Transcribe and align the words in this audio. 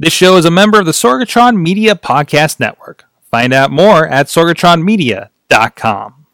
This 0.00 0.12
show 0.12 0.36
is 0.36 0.44
a 0.44 0.50
member 0.50 0.78
of 0.78 0.86
the 0.86 0.92
Sorgatron 0.92 1.60
Media 1.60 1.96
Podcast 1.96 2.60
Network. 2.60 3.04
Find 3.32 3.52
out 3.52 3.72
more 3.72 4.06
at 4.06 4.26
sorgatronmedia.com. 4.26 6.26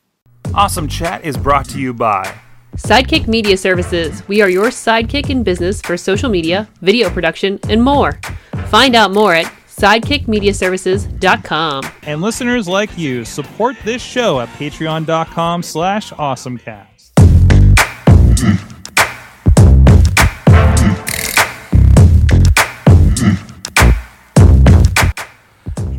Awesome 0.55 0.87
Chat 0.87 1.25
is 1.25 1.39
brought 1.39 1.67
to 1.71 1.81
you 1.81 1.95
by 1.95 2.35
Sidekick 2.77 3.27
Media 3.27 3.57
Services. 3.57 4.23
We 4.29 4.43
are 4.43 4.51
your 4.51 4.67
sidekick 4.67 5.31
in 5.31 5.43
business 5.43 5.81
for 5.81 5.97
social 5.97 6.29
media, 6.29 6.69
video 6.83 7.09
production, 7.09 7.59
and 7.71 7.83
more. 7.83 8.21
Find 8.67 8.95
out 8.95 9.13
more 9.13 9.33
at 9.33 9.47
sidekickmediaservices.com. 9.69 11.85
and 12.03 12.21
listeners 12.21 12.69
like 12.69 12.99
you 12.99 13.25
support 13.25 13.77
this 13.85 14.03
show 14.03 14.41
at 14.41 14.49
patreon.com 14.51 15.63
slash 15.63 16.13
awesomecast. 16.13 17.13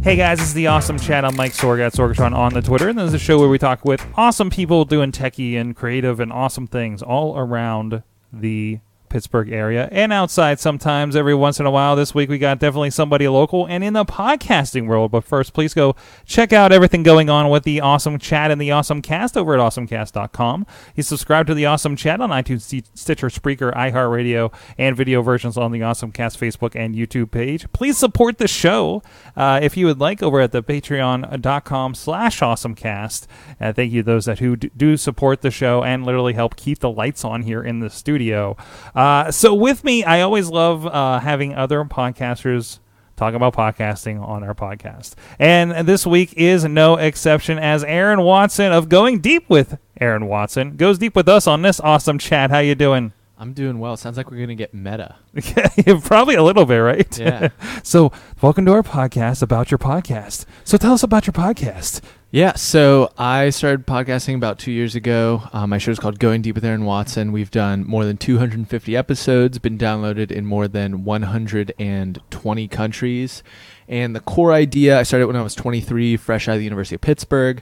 Hey 0.06 0.16
guys, 0.16 0.38
this 0.38 0.50
is 0.50 0.54
the 0.54 0.68
Awesome 0.68 1.00
Chat. 1.00 1.26
I'm 1.26 1.36
Mike 1.36 1.54
Sorg 1.54 1.80
at 1.80 1.94
Sorgatron 1.94 2.36
on 2.36 2.54
the 2.54 2.62
Twitter, 2.62 2.90
and 2.90 3.00
this 3.00 3.08
is 3.08 3.16
a 3.16 3.18
show 3.18 3.40
where 3.40 3.50
we 3.50 3.58
talk 3.58 3.84
with 3.84 4.06
awesome 4.14 4.52
people 4.52 4.86
doing 4.86 5.12
techie 5.12 5.60
and 5.60 5.76
creative 5.76 6.20
and 6.20 6.32
awesome 6.32 6.68
things 6.68 7.02
all 7.02 7.36
around 7.36 8.04
the 8.32 8.82
Pittsburgh 9.16 9.50
area 9.50 9.88
and 9.94 10.12
outside 10.12 10.60
sometimes 10.60 11.16
every 11.16 11.34
once 11.34 11.58
in 11.58 11.66
a 11.66 11.72
while. 11.72 11.96
This 11.96 12.14
week 12.14 12.28
we 12.28 12.38
got 12.38 12.60
definitely 12.60 12.90
somebody 12.90 13.30
local 13.30 13.66
and 13.66 13.82
in 13.82 13.94
the 13.94 14.04
podcasting 14.04 14.88
world. 14.88 15.10
But 15.12 15.24
first, 15.24 15.54
please 15.54 15.74
go 15.74 15.96
check 16.26 16.52
out 16.52 16.74
everything 16.74 17.02
going 17.02 17.30
on 17.30 17.50
with 17.50 17.64
the 17.64 17.80
Awesome 17.80 18.20
Chat 18.20 18.52
and 18.52 18.60
the 18.60 18.72
Awesome 18.72 19.02
Cast 19.02 19.38
over 19.38 19.54
at 19.54 19.62
awesomecast.com. 19.62 20.66
You 20.98 21.04
subscribe 21.04 21.48
to 21.48 21.54
the 21.54 21.66
Awesome 21.66 21.96
Chat 21.96 22.20
on 22.20 22.30
iTunes, 22.30 22.84
Stitcher, 22.94 23.28
Spreaker, 23.28 23.74
iHeartRadio, 23.74 24.54
and 24.78 24.98
video 24.98 25.22
versions 25.22 25.56
on 25.56 25.72
the 25.72 25.82
Awesome 25.82 26.12
Cast 26.12 26.38
Facebook 26.38 26.76
and 26.76 26.94
YouTube 26.94 27.32
page. 27.32 27.72
Please 27.72 27.98
support 27.98 28.38
the 28.38 28.50
show 28.50 29.02
uh, 29.38 29.62
if 29.64 29.78
you 29.78 29.86
would 29.86 30.02
like 30.02 30.22
over 30.22 30.42
at 30.42 30.52
the 30.52 30.62
patreon.com 30.62 31.96
slash 31.96 32.42
awesomecast. 32.42 33.28
Uh, 33.62 33.72
thank 33.72 33.94
you 33.94 34.04
those 34.04 34.26
that 34.26 34.40
who 34.40 34.58
do 34.58 34.98
support 34.98 35.40
the 35.40 35.52
show 35.52 35.86
and 35.86 36.06
literally 36.06 36.34
help 36.34 36.58
keep 36.58 36.80
the 36.80 36.92
lights 36.92 37.24
on 37.24 37.44
here 37.44 37.64
in 37.64 37.80
the 37.80 37.90
studio. 37.90 38.58
Uh, 38.94 39.05
so 39.32 39.54
with 39.54 39.84
me, 39.84 40.04
I 40.04 40.22
always 40.22 40.50
love 40.50 40.86
uh, 40.86 41.20
having 41.20 41.54
other 41.54 41.84
podcasters 41.86 42.80
talk 43.16 43.34
about 43.34 43.54
podcasting 43.54 44.22
on 44.22 44.44
our 44.44 44.54
podcast. 44.54 45.16
And 45.40 45.88
this 45.88 46.06
week 46.06 46.34
is 46.34 46.66
no 46.66 46.98
exception 46.98 47.58
as 47.58 47.84
Aaron 47.84 48.22
Watson 48.22 48.72
of 48.72 48.90
Going 48.90 49.20
Deep 49.20 49.50
with 49.50 49.78
Aaron 50.00 50.28
Watson 50.28 50.76
goes 50.76 50.98
deep 50.98 51.16
with 51.16 51.30
us 51.30 51.48
on 51.48 51.62
this 51.62 51.80
awesome 51.80 52.18
chat. 52.18 52.52
How 52.52 52.60
you 52.60 52.76
doing? 52.76 53.14
I'm 53.38 53.54
doing 53.54 53.80
well. 53.80 53.98
Sounds 53.98 54.16
like 54.18 54.32
we're 54.32 54.40
gonna 54.40 54.56
get 54.56 54.74
meta. 54.74 55.18
Probably 56.04 56.36
a 56.36 56.44
little 56.44 56.66
bit, 56.66 56.78
right? 56.78 57.20
Yeah. 57.20 57.50
so, 57.84 58.12
welcome 58.42 58.66
to 58.66 58.72
our 58.72 58.84
podcast 58.84 59.42
about 59.42 59.72
your 59.72 59.78
podcast. 59.78 60.46
So, 60.64 60.78
tell 60.78 60.94
us 60.94 61.04
about 61.04 61.28
your 61.28 61.34
podcast. 61.34 62.02
Yeah. 62.32 62.56
So 62.56 63.12
I 63.18 63.50
started 63.50 63.86
podcasting 63.86 64.36
about 64.36 64.60
two 64.60 64.72
years 64.72 64.94
ago. 64.96 65.44
Uh, 65.54 65.68
my 65.68 65.78
show 65.78 65.92
is 65.92 66.00
called 66.00 66.20
Going 66.20 66.42
Deep 66.42 66.56
with 66.56 66.66
Aaron 66.66 66.84
Watson. 66.84 67.32
We've 67.32 67.52
done 67.52 67.86
more 67.86 68.04
than 68.04 68.18
250 68.18 68.98
episodes, 68.98 69.58
been 69.60 69.78
downloaded 69.78 70.32
in 70.32 70.46
more 70.46 70.68
than 70.68 71.06
120 71.06 72.68
countries. 72.68 73.44
And 73.88 74.16
the 74.16 74.20
core 74.20 74.52
idea, 74.52 75.00
I 75.00 75.04
started 75.04 75.28
when 75.28 75.36
I 75.36 75.44
was 75.44 75.56
23, 75.56 76.18
fresh 76.18 76.50
out 76.50 76.54
of 76.54 76.58
the 76.58 76.66
University 76.66 76.96
of 76.96 77.02
Pittsburgh. 77.02 77.62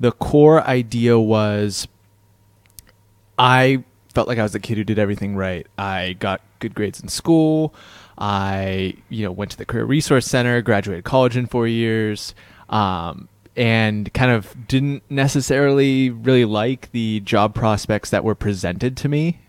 The 0.00 0.12
core 0.12 0.62
idea 0.62 1.18
was 1.18 1.86
I 3.38 3.84
felt 4.14 4.28
like 4.28 4.38
I 4.38 4.42
was 4.42 4.52
the 4.52 4.60
kid 4.60 4.78
who 4.78 4.84
did 4.84 4.98
everything 4.98 5.36
right. 5.36 5.66
I 5.76 6.14
got 6.14 6.40
good 6.60 6.74
grades 6.74 7.00
in 7.00 7.08
school. 7.08 7.74
I, 8.16 8.94
you 9.08 9.24
know, 9.24 9.32
went 9.32 9.50
to 9.50 9.58
the 9.58 9.66
Career 9.66 9.84
Resource 9.84 10.26
Center, 10.26 10.62
graduated 10.62 11.04
college 11.04 11.36
in 11.36 11.46
four 11.46 11.66
years, 11.66 12.34
um, 12.70 13.28
and 13.56 14.12
kind 14.14 14.30
of 14.30 14.54
didn't 14.66 15.02
necessarily 15.10 16.10
really 16.10 16.44
like 16.44 16.90
the 16.92 17.20
job 17.20 17.54
prospects 17.54 18.10
that 18.10 18.24
were 18.24 18.34
presented 18.34 18.96
to 18.98 19.08
me 19.08 19.40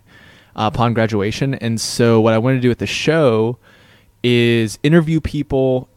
uh, 0.56 0.70
upon 0.74 0.94
graduation. 0.94 1.56
And 1.56 1.80
so, 1.82 2.22
what 2.22 2.34
I 2.34 2.38
wanted 2.38 2.58
to 2.58 2.62
do 2.62 2.70
with 2.70 2.80
the 2.80 2.88
show 2.88 3.58
is 4.24 4.80
interview 4.84 5.20
people, 5.22 5.90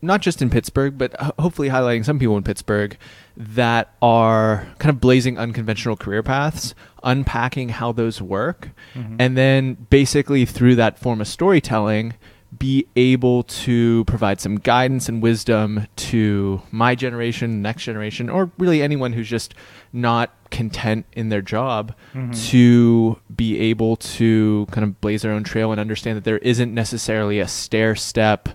not 0.00 0.20
just 0.20 0.42
in 0.42 0.50
Pittsburgh, 0.50 0.98
but 0.98 1.14
hopefully 1.38 1.68
highlighting 1.68 2.04
some 2.04 2.18
people 2.18 2.36
in 2.36 2.42
Pittsburgh 2.42 2.96
that 3.36 3.94
are 4.02 4.66
kind 4.78 4.90
of 4.90 5.00
blazing 5.00 5.38
unconventional 5.38 5.96
career 5.96 6.22
paths, 6.22 6.74
unpacking 7.02 7.70
how 7.70 7.92
those 7.92 8.20
work, 8.20 8.70
and 9.18 9.36
then 9.36 9.74
basically 9.90 10.44
through 10.44 10.74
that 10.76 10.98
form 10.98 11.20
of 11.20 11.26
storytelling, 11.28 12.14
be 12.58 12.86
able 12.96 13.44
to 13.44 14.04
provide 14.04 14.40
some 14.40 14.56
guidance 14.56 15.08
and 15.08 15.22
wisdom 15.22 15.86
to 15.96 16.60
my 16.70 16.94
generation, 16.94 17.62
next 17.62 17.84
generation, 17.84 18.28
or 18.28 18.50
really 18.58 18.82
anyone 18.82 19.12
who's 19.12 19.28
just 19.28 19.54
not 19.92 20.34
content 20.50 21.06
in 21.12 21.30
their 21.30 21.40
job 21.40 21.94
mm-hmm. 22.12 22.30
to 22.32 23.18
be 23.34 23.58
able 23.58 23.96
to 23.96 24.66
kind 24.70 24.84
of 24.84 25.00
blaze 25.00 25.22
their 25.22 25.32
own 25.32 25.44
trail 25.44 25.72
and 25.72 25.80
understand 25.80 26.16
that 26.16 26.24
there 26.24 26.38
isn't 26.38 26.74
necessarily 26.74 27.40
a 27.40 27.48
stair 27.48 27.96
step 27.96 28.50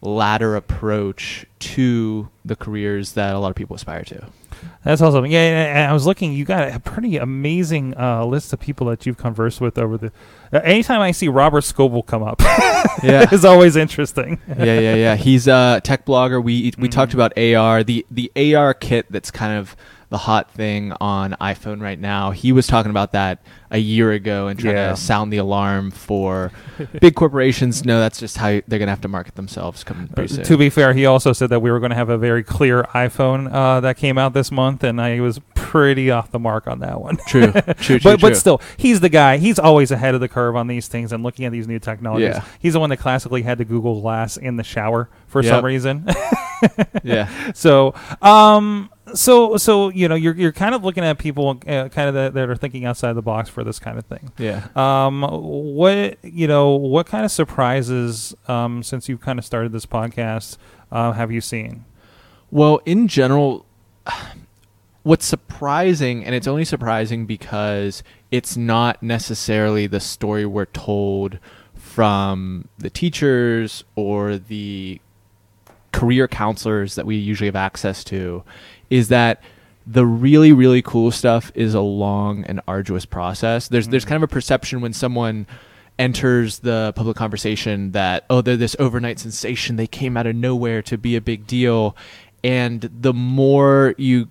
ladder 0.00 0.56
approach 0.56 1.46
to 1.58 2.28
the 2.44 2.56
careers 2.56 3.12
that 3.12 3.34
a 3.34 3.38
lot 3.38 3.50
of 3.50 3.54
people 3.54 3.76
aspire 3.76 4.02
to. 4.02 4.26
That's 4.84 5.00
awesome. 5.00 5.26
Yeah, 5.26 5.86
I 5.88 5.92
was 5.92 6.06
looking. 6.06 6.32
You 6.32 6.44
got 6.44 6.72
a 6.74 6.80
pretty 6.80 7.16
amazing 7.16 7.96
uh, 7.96 8.24
list 8.24 8.52
of 8.52 8.60
people 8.60 8.88
that 8.88 9.06
you've 9.06 9.16
conversed 9.16 9.60
with 9.60 9.78
over 9.78 9.96
the. 9.96 10.12
Uh, 10.52 10.58
anytime 10.64 11.00
I 11.00 11.12
see 11.12 11.28
Robert 11.28 11.62
Scoble 11.62 12.04
come 12.04 12.22
up, 12.22 12.40
Yeah. 13.02 13.28
it's 13.30 13.44
always 13.44 13.76
interesting. 13.76 14.40
yeah, 14.48 14.78
yeah, 14.80 14.94
yeah. 14.94 15.16
He's 15.16 15.46
a 15.46 15.80
tech 15.84 16.04
blogger. 16.04 16.42
We 16.42 16.72
we 16.78 16.88
Mhm. 16.88 16.90
talked 16.98 17.14
about 17.14 17.36
AR, 17.38 17.84
the 17.84 18.04
the 18.10 18.30
AR 18.54 18.74
kit 18.74 19.06
that's 19.10 19.30
kind 19.30 19.56
of 19.58 19.76
the 20.12 20.18
hot 20.18 20.50
thing 20.52 20.92
on 21.00 21.32
iPhone 21.40 21.82
right 21.82 21.98
now. 21.98 22.30
He 22.30 22.52
was 22.52 22.66
talking 22.68 22.90
about 22.90 23.12
that 23.12 23.42
a 23.70 23.78
year 23.78 24.12
ago 24.12 24.46
and 24.48 24.58
trying 24.60 24.76
Yeah. 24.76 24.90
to 24.90 24.96
sound 24.96 25.32
the 25.32 25.38
alarm 25.38 25.90
for 25.90 26.52
big 27.00 27.14
corporations. 27.16 27.84
No, 27.84 27.98
that's 27.98 28.20
just 28.20 28.36
how 28.36 28.60
they're 28.68 28.78
gonna 28.78 28.90
have 28.92 29.00
to 29.00 29.08
market 29.08 29.34
themselves 29.34 29.82
coming 29.82 30.08
Uh, 30.16 30.26
soon. 30.26 30.44
to 30.44 30.56
be 30.56 30.68
fair, 30.70 30.92
he 30.92 31.06
also 31.06 31.32
said 31.32 31.48
that 31.50 31.60
we 31.60 31.70
were 31.70 31.80
going 31.80 31.90
to 31.90 31.96
have 31.96 32.10
a 32.10 32.18
very 32.18 32.42
clear 32.44 32.84
iPhone 32.94 33.50
uh, 33.52 33.80
that 33.80 33.96
came 33.96 34.18
out 34.18 34.34
this 34.34 34.52
month, 34.52 34.84
and 34.84 35.00
I 35.00 35.20
was 35.20 35.40
pretty 35.54 36.10
off 36.10 36.30
the 36.30 36.38
mark 36.38 36.66
on 36.68 36.80
that 36.80 37.00
one. 37.00 37.16
true, 37.26 37.50
true, 37.52 37.98
true, 37.98 37.98
but 38.04 38.20
but 38.20 38.36
still, 38.36 38.60
he's 38.76 39.00
the 39.00 39.08
guy. 39.08 39.38
He's 39.38 39.58
always 39.58 39.90
ahead 39.90 40.14
of 40.14 40.20
the 40.20 40.28
curve 40.28 40.54
on 40.54 40.66
these 40.66 40.86
things 40.88 41.12
and 41.12 41.22
looking 41.22 41.46
at 41.46 41.52
these 41.52 41.66
new 41.66 41.78
technologies. 41.78 42.34
Yeah. 42.36 42.44
He's 42.60 42.74
the 42.74 42.80
one 42.80 42.90
that 42.90 42.98
classically 42.98 43.40
had 43.42 43.56
the 43.56 43.64
Google 43.64 44.00
Glass 44.02 44.36
in 44.36 44.56
the 44.56 44.64
shower 44.64 45.08
for 45.26 45.42
Yep. 45.42 45.50
some 45.50 45.64
reason. 45.64 46.06
yeah, 47.02 47.28
so 47.54 47.94
um 48.20 48.90
so 49.14 49.56
so 49.56 49.88
you 49.90 50.08
know 50.08 50.14
you're 50.14 50.34
you're 50.34 50.52
kind 50.52 50.74
of 50.74 50.84
looking 50.84 51.04
at 51.04 51.18
people 51.18 51.60
uh, 51.66 51.88
kind 51.88 52.08
of 52.08 52.14
that, 52.14 52.34
that 52.34 52.48
are 52.48 52.56
thinking 52.56 52.84
outside 52.84 53.12
the 53.14 53.22
box 53.22 53.48
for 53.48 53.64
this 53.64 53.78
kind 53.78 53.98
of 53.98 54.04
thing. 54.06 54.32
Yeah. 54.38 54.66
um 54.76 55.22
what 55.22 56.18
you 56.22 56.46
know 56.46 56.70
what 56.76 57.06
kind 57.06 57.24
of 57.24 57.30
surprises 57.30 58.34
um 58.48 58.82
since 58.82 59.08
you've 59.08 59.20
kind 59.20 59.38
of 59.38 59.44
started 59.44 59.72
this 59.72 59.86
podcast 59.86 60.56
uh, 60.92 61.12
have 61.12 61.32
you 61.32 61.40
seen? 61.40 61.84
Well, 62.50 62.80
in 62.84 63.08
general, 63.08 63.64
what's 65.02 65.24
surprising, 65.24 66.24
and 66.24 66.34
it's 66.34 66.46
only 66.46 66.66
surprising 66.66 67.24
because 67.24 68.02
it's 68.30 68.56
not 68.56 69.02
necessarily 69.02 69.86
the 69.86 70.00
story 70.00 70.44
we're 70.44 70.66
told 70.66 71.38
from 71.74 72.68
the 72.78 72.90
teachers 72.90 73.84
or 73.96 74.36
the 74.36 75.00
career 75.92 76.28
counselors 76.28 76.94
that 76.94 77.06
we 77.06 77.16
usually 77.16 77.48
have 77.48 77.56
access 77.56 78.04
to, 78.04 78.44
is 78.92 79.08
that 79.08 79.42
the 79.86 80.06
really 80.06 80.52
really 80.52 80.82
cool 80.82 81.10
stuff 81.10 81.50
is 81.54 81.74
a 81.74 81.80
long 81.80 82.44
and 82.44 82.60
arduous 82.68 83.04
process. 83.06 83.66
There's 83.68 83.88
there's 83.88 84.04
Mhm. 84.04 84.08
kind 84.08 84.16
of 84.22 84.30
a 84.30 84.32
perception 84.32 84.80
when 84.80 84.92
someone 84.92 85.46
enters 85.98 86.60
the 86.60 86.92
public 86.96 87.16
conversation 87.16 87.92
that 87.92 88.24
oh 88.30 88.40
they're 88.40 88.56
this 88.56 88.74
overnight 88.78 89.18
sensation 89.18 89.76
they 89.76 89.86
came 89.86 90.16
out 90.16 90.26
of 90.26 90.34
nowhere 90.34 90.80
to 90.82 90.96
be 90.96 91.16
a 91.16 91.20
big 91.20 91.46
deal 91.46 91.94
and 92.42 92.88
the 93.00 93.12
more 93.12 93.94
you 93.98 94.26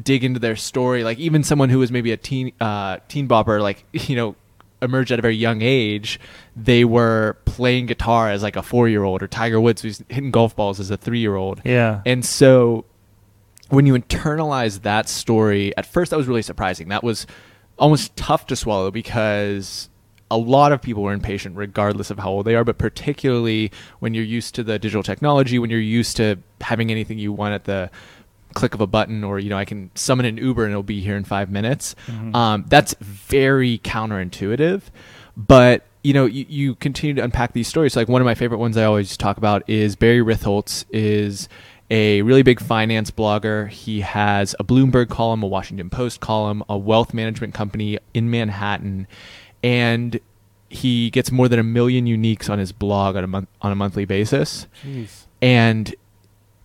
dig 0.00 0.22
into 0.22 0.38
their 0.38 0.54
story 0.56 1.02
like 1.04 1.18
even 1.18 1.42
someone 1.42 1.70
who 1.70 1.78
was 1.78 1.90
maybe 1.90 2.12
a 2.12 2.16
teen 2.18 2.52
uh, 2.60 2.98
teen 3.08 3.26
bopper 3.26 3.60
like 3.62 3.84
you 4.08 4.14
know 4.14 4.36
emerged 4.82 5.10
at 5.10 5.18
a 5.18 5.22
very 5.22 5.34
young 5.34 5.62
age 5.62 6.20
they 6.54 6.84
were 6.84 7.36
playing 7.46 7.86
guitar 7.86 8.30
as 8.30 8.42
like 8.42 8.54
a 8.56 8.62
four 8.62 8.86
year 8.88 9.02
old 9.02 9.22
or 9.22 9.26
tiger 9.26 9.58
woods 9.60 9.80
who's 9.80 10.02
hitting 10.10 10.30
golf 10.30 10.54
balls 10.54 10.78
as 10.78 10.90
a 10.90 10.96
three 10.98 11.18
year 11.20 11.34
old 11.34 11.62
yeah 11.64 12.02
and 12.04 12.24
so 12.26 12.84
when 13.68 13.86
you 13.86 13.94
internalize 13.94 14.82
that 14.82 15.08
story, 15.08 15.76
at 15.76 15.86
first 15.86 16.10
that 16.10 16.16
was 16.16 16.28
really 16.28 16.42
surprising. 16.42 16.88
That 16.88 17.02
was 17.02 17.26
almost 17.78 18.16
tough 18.16 18.46
to 18.46 18.56
swallow 18.56 18.90
because 18.90 19.88
a 20.30 20.36
lot 20.36 20.72
of 20.72 20.82
people 20.82 21.04
are 21.06 21.12
impatient 21.12 21.56
regardless 21.56 22.10
of 22.10 22.18
how 22.18 22.30
old 22.30 22.46
they 22.46 22.54
are, 22.54 22.64
but 22.64 22.78
particularly 22.78 23.70
when 24.00 24.14
you're 24.14 24.24
used 24.24 24.54
to 24.56 24.64
the 24.64 24.78
digital 24.78 25.02
technology, 25.02 25.58
when 25.58 25.70
you're 25.70 25.78
used 25.80 26.16
to 26.16 26.38
having 26.60 26.90
anything 26.90 27.18
you 27.18 27.32
want 27.32 27.54
at 27.54 27.64
the 27.64 27.90
click 28.54 28.74
of 28.74 28.80
a 28.80 28.86
button 28.86 29.22
or 29.22 29.38
you 29.38 29.50
know 29.50 29.58
I 29.58 29.66
can 29.66 29.90
summon 29.94 30.24
an 30.24 30.38
Uber 30.38 30.64
and 30.64 30.72
it'll 30.72 30.82
be 30.82 31.00
here 31.00 31.16
in 31.16 31.24
5 31.24 31.50
minutes. 31.50 31.94
Mhm. 32.06 32.34
Um, 32.34 32.64
that's 32.68 32.94
very 33.00 33.78
counterintuitive, 33.78 34.82
but 35.36 35.84
you 36.02 36.12
know, 36.12 36.24
you, 36.24 36.46
you 36.48 36.74
continue 36.76 37.14
to 37.14 37.24
unpack 37.24 37.52
these 37.52 37.66
stories. 37.66 37.96
Like 37.96 38.08
one 38.08 38.22
of 38.22 38.26
my 38.26 38.36
favorite 38.36 38.58
ones 38.58 38.76
I 38.76 38.84
always 38.84 39.16
talk 39.16 39.38
about 39.38 39.68
is 39.68 39.96
Barry 39.96 40.20
Ritholtz 40.20 40.84
is 40.90 41.48
a 41.90 42.22
really 42.22 42.42
big 42.42 42.60
finance 42.60 43.10
blogger. 43.10 43.68
He 43.68 44.00
has 44.00 44.54
a 44.58 44.64
Bloomberg 44.64 45.08
column, 45.08 45.42
a 45.42 45.46
Washington 45.46 45.90
Post 45.90 46.20
column, 46.20 46.62
a 46.68 46.76
wealth 46.76 47.14
management 47.14 47.54
company 47.54 47.98
in 48.14 48.30
Manhattan, 48.30 49.06
and 49.62 50.18
he 50.68 51.10
gets 51.10 51.30
more 51.30 51.48
than 51.48 51.58
a 51.58 51.64
million 51.64 52.06
uniques 52.06 52.50
on 52.50 52.58
his 52.58 52.72
blog 52.72 53.16
on 53.16 53.24
a 53.24 53.26
month 53.28 53.48
on 53.62 53.72
a 53.72 53.74
monthly 53.74 54.04
basis. 54.04 54.66
Jeez. 54.84 55.26
And 55.40 55.94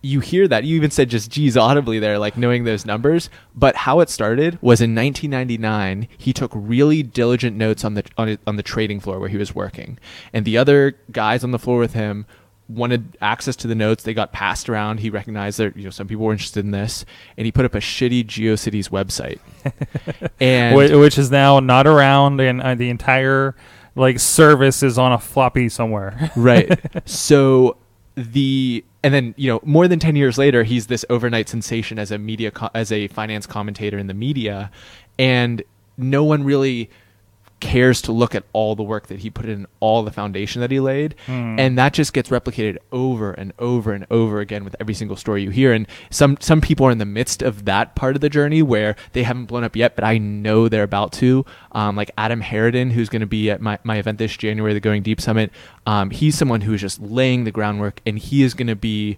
you 0.02 0.18
hear 0.18 0.48
that. 0.48 0.64
You 0.64 0.74
even 0.76 0.90
said 0.90 1.08
just 1.08 1.30
geez 1.30 1.56
audibly 1.56 2.00
there, 2.00 2.18
like 2.18 2.36
knowing 2.36 2.64
those 2.64 2.84
numbers. 2.84 3.30
But 3.54 3.76
how 3.76 4.00
it 4.00 4.10
started 4.10 4.58
was 4.60 4.80
in 4.80 4.94
1999. 4.94 6.08
He 6.18 6.32
took 6.32 6.50
really 6.54 7.04
diligent 7.04 7.56
notes 7.56 7.84
on 7.84 7.94
the 7.94 8.04
on, 8.18 8.36
on 8.46 8.56
the 8.56 8.62
trading 8.62 8.98
floor 8.98 9.20
where 9.20 9.28
he 9.28 9.36
was 9.36 9.54
working, 9.54 9.98
and 10.32 10.44
the 10.44 10.58
other 10.58 10.98
guys 11.12 11.44
on 11.44 11.52
the 11.52 11.58
floor 11.58 11.78
with 11.78 11.94
him 11.94 12.26
wanted 12.74 13.16
access 13.20 13.56
to 13.56 13.66
the 13.66 13.74
notes. 13.74 14.04
They 14.04 14.14
got 14.14 14.32
passed 14.32 14.68
around. 14.68 15.00
He 15.00 15.10
recognized 15.10 15.58
that 15.58 15.76
you 15.76 15.84
know 15.84 15.90
some 15.90 16.08
people 16.08 16.24
were 16.24 16.32
interested 16.32 16.64
in 16.64 16.70
this, 16.70 17.04
and 17.36 17.44
he 17.44 17.52
put 17.52 17.64
up 17.64 17.74
a 17.74 17.78
shitty 17.80 18.24
GeoCities 18.26 18.90
website, 18.90 19.38
and 20.40 20.76
which 20.76 21.18
is 21.18 21.30
now 21.30 21.60
not 21.60 21.86
around, 21.86 22.40
and 22.40 22.60
uh, 22.62 22.74
the 22.74 22.90
entire 22.90 23.54
like 23.94 24.18
service 24.18 24.82
is 24.82 24.98
on 24.98 25.12
a 25.12 25.18
floppy 25.18 25.68
somewhere. 25.68 26.30
right. 26.36 26.78
So 27.08 27.76
the 28.14 28.84
and 29.02 29.12
then 29.12 29.34
you 29.36 29.50
know 29.50 29.60
more 29.64 29.88
than 29.88 29.98
10 29.98 30.16
years 30.16 30.36
later 30.36 30.64
he's 30.64 30.86
this 30.86 31.04
overnight 31.08 31.48
sensation 31.48 31.98
as 31.98 32.10
a 32.10 32.18
media 32.18 32.50
co- 32.50 32.68
as 32.74 32.92
a 32.92 33.08
finance 33.08 33.46
commentator 33.46 33.98
in 33.98 34.06
the 34.06 34.14
media 34.14 34.70
and 35.18 35.62
no 35.96 36.22
one 36.22 36.44
really 36.44 36.90
cares 37.62 38.02
to 38.02 38.12
look 38.12 38.34
at 38.34 38.42
all 38.52 38.74
the 38.74 38.82
work 38.82 39.06
that 39.06 39.20
he 39.20 39.30
put 39.30 39.46
in 39.46 39.66
all 39.80 40.02
the 40.02 40.10
foundation 40.10 40.60
that 40.60 40.70
he 40.70 40.80
laid. 40.80 41.14
Hmm. 41.26 41.58
and 41.58 41.78
that 41.78 41.92
just 41.94 42.12
gets 42.12 42.28
replicated 42.28 42.76
over 42.90 43.32
and 43.32 43.52
over 43.58 43.92
and 43.92 44.04
over 44.10 44.40
again 44.40 44.64
with 44.64 44.74
every 44.80 44.94
single 44.94 45.16
story 45.16 45.42
you 45.42 45.50
hear. 45.50 45.72
And 45.72 45.86
some 46.10 46.36
some 46.40 46.60
people 46.60 46.84
are 46.86 46.90
in 46.90 46.98
the 46.98 47.06
midst 47.06 47.40
of 47.40 47.64
that 47.64 47.94
part 47.94 48.16
of 48.16 48.20
the 48.20 48.28
journey 48.28 48.62
where 48.62 48.96
they 49.12 49.22
haven't 49.22 49.46
blown 49.46 49.64
up 49.64 49.76
yet 49.76 49.94
but 49.94 50.04
i 50.04 50.18
know 50.18 50.68
they're 50.68 50.82
about 50.82 51.12
to. 51.14 51.46
Um, 51.72 51.96
like 51.96 52.10
adam 52.18 52.42
harridan 52.42 52.90
who's 52.92 53.08
going 53.08 53.20
to 53.20 53.26
be 53.26 53.50
at 53.50 53.60
my, 53.62 53.78
my 53.84 53.96
event 53.96 54.18
this 54.18 54.36
january 54.36 54.74
the 54.74 54.80
going 54.80 55.02
deep 55.02 55.20
summit 55.20 55.50
um, 55.86 56.10
he's 56.10 56.36
someone 56.36 56.60
who's 56.62 56.80
just 56.80 57.00
laying 57.00 57.44
the 57.44 57.50
groundwork 57.52 58.00
and 58.04 58.18
he 58.18 58.42
is 58.42 58.52
going 58.54 58.66
to 58.66 58.76
be 58.76 59.16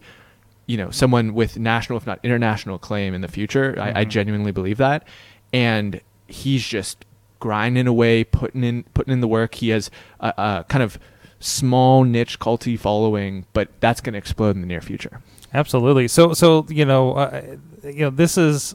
you 0.67 0.76
know 0.76 0.90
someone 0.90 1.35
with 1.35 1.58
national 1.58 1.97
if 1.97 2.06
not 2.06 2.19
international 2.23 2.76
acclaim 2.76 3.14
in 3.14 3.20
the 3.23 3.29
future. 3.29 3.75
I, 3.79 4.00
I 4.00 4.05
Mhm. 4.05 4.08
genuinely 4.11 4.52
believe 4.52 4.79
that. 4.79 5.06
And 5.52 6.00
he's 6.26 6.67
just 6.67 7.05
grinding 7.41 7.87
away 7.87 8.25
putting 8.25 8.65
in 8.65 8.83
putting 8.95 9.13
in 9.13 9.21
the 9.21 9.29
work 9.29 9.57
he 9.57 9.69
has 9.69 9.91
a, 10.21 10.33
a 10.37 10.65
kind 10.69 10.83
of 10.83 10.99
small 11.41 12.05
niche 12.05 12.39
culty 12.39 12.79
following 12.79 13.45
but 13.53 13.69
that's 13.81 14.01
going 14.01 14.15
to 14.15 14.19
explode 14.19 14.55
in 14.55 14.63
the 14.63 14.67
near 14.67 14.81
future 14.81 15.21
Absolutely. 15.55 16.09
So, 16.09 16.35
so 16.35 16.67
you 16.69 16.85
know, 16.85 17.13
uh, 17.13 17.57
you 17.85 18.01
know, 18.01 18.11
this 18.11 18.37
is, 18.37 18.75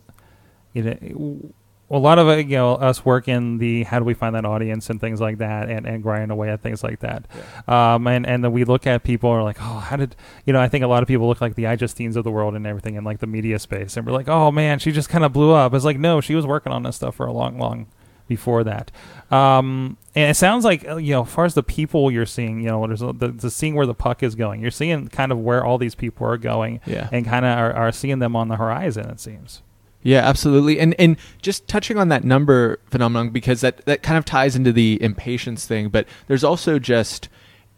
you 0.73 0.83
know, 0.83 1.53
a 1.91 1.97
lot 1.97 2.19
of 2.19 2.29
it, 2.29 2.47
you 2.47 2.55
know, 2.55 2.75
us 2.75 3.03
work 3.03 3.27
in 3.27 3.57
the 3.57 3.83
how 3.83 3.99
do 3.99 4.05
we 4.05 4.13
find 4.13 4.35
that 4.35 4.45
audience 4.45 4.89
and 4.89 5.01
things 5.01 5.19
like 5.19 5.39
that, 5.39 5.69
and 5.69 5.85
and 5.85 6.01
grinding 6.01 6.31
away 6.31 6.49
at 6.49 6.61
things 6.61 6.81
like 6.81 7.01
that. 7.01 7.25
Um, 7.67 8.07
and 8.07 8.25
and 8.25 8.43
then 8.43 8.53
we 8.53 8.63
look 8.63 8.87
at 8.87 9.03
people 9.03 9.31
and 9.31 9.41
are 9.41 9.43
like, 9.43 9.57
oh, 9.59 9.79
how 9.79 9.97
did 9.97 10.15
you 10.45 10.53
know? 10.53 10.61
I 10.61 10.69
think 10.69 10.85
a 10.85 10.87
lot 10.87 11.03
of 11.03 11.07
people 11.07 11.27
look 11.27 11.41
like 11.41 11.55
the 11.55 11.65
iJustines 11.65 12.15
of 12.15 12.23
the 12.23 12.31
world 12.31 12.55
and 12.55 12.65
everything 12.65 12.95
in 12.95 13.03
like 13.03 13.19
the 13.19 13.27
media 13.27 13.59
space, 13.59 13.97
and 13.97 14.07
we're 14.07 14.13
like, 14.13 14.29
oh 14.29 14.49
man, 14.49 14.79
she 14.79 14.93
just 14.93 15.09
kind 15.09 15.25
of 15.25 15.33
blew 15.33 15.51
up. 15.51 15.73
It's 15.73 15.85
like, 15.85 15.99
no, 15.99 16.21
she 16.21 16.33
was 16.33 16.47
working 16.47 16.71
on 16.71 16.83
this 16.83 16.95
stuff 16.95 17.15
for 17.15 17.25
a 17.25 17.33
long, 17.33 17.59
long 17.59 17.87
before 18.29 18.63
that. 18.63 18.89
Um, 19.29 19.97
and 20.15 20.31
it 20.31 20.35
sounds 20.35 20.63
like 20.63 20.87
uh, 20.87 20.95
you 20.95 21.11
know, 21.11 21.23
as 21.23 21.29
far 21.29 21.43
as 21.43 21.53
the 21.55 21.63
people 21.63 22.09
you're 22.09 22.25
seeing, 22.25 22.61
you 22.61 22.67
know, 22.67 22.87
there's 22.87 23.01
a, 23.01 23.11
the, 23.11 23.27
the 23.27 23.51
seeing 23.51 23.75
where 23.75 23.85
the 23.85 23.93
puck 23.93 24.23
is 24.23 24.35
going. 24.35 24.61
You're 24.61 24.71
seeing 24.71 25.09
kind 25.09 25.33
of 25.33 25.39
where 25.39 25.65
all 25.65 25.77
these 25.77 25.95
people 25.95 26.25
are 26.25 26.37
going, 26.37 26.79
Yeah. 26.85 27.09
and 27.11 27.25
kind 27.25 27.45
of 27.45 27.57
are, 27.57 27.73
are 27.73 27.91
seeing 27.91 28.19
them 28.19 28.37
on 28.37 28.47
the 28.47 28.55
horizon. 28.55 29.09
It 29.09 29.19
seems. 29.19 29.61
Yeah, 30.01 30.19
absolutely. 30.19 30.79
And 30.79 30.95
and 30.97 31.17
just 31.41 31.67
touching 31.67 31.97
on 31.97 32.07
that 32.07 32.23
number 32.23 32.79
phenomenon 32.89 33.31
because 33.31 33.59
that 33.61 33.83
that 33.85 34.01
kind 34.01 34.17
of 34.17 34.23
ties 34.23 34.55
into 34.55 34.71
the 34.71 34.97
impatience 35.01 35.65
thing, 35.65 35.89
but 35.89 36.07
there's 36.27 36.43
also 36.45 36.79
just 36.79 37.27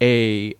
a 0.00 0.54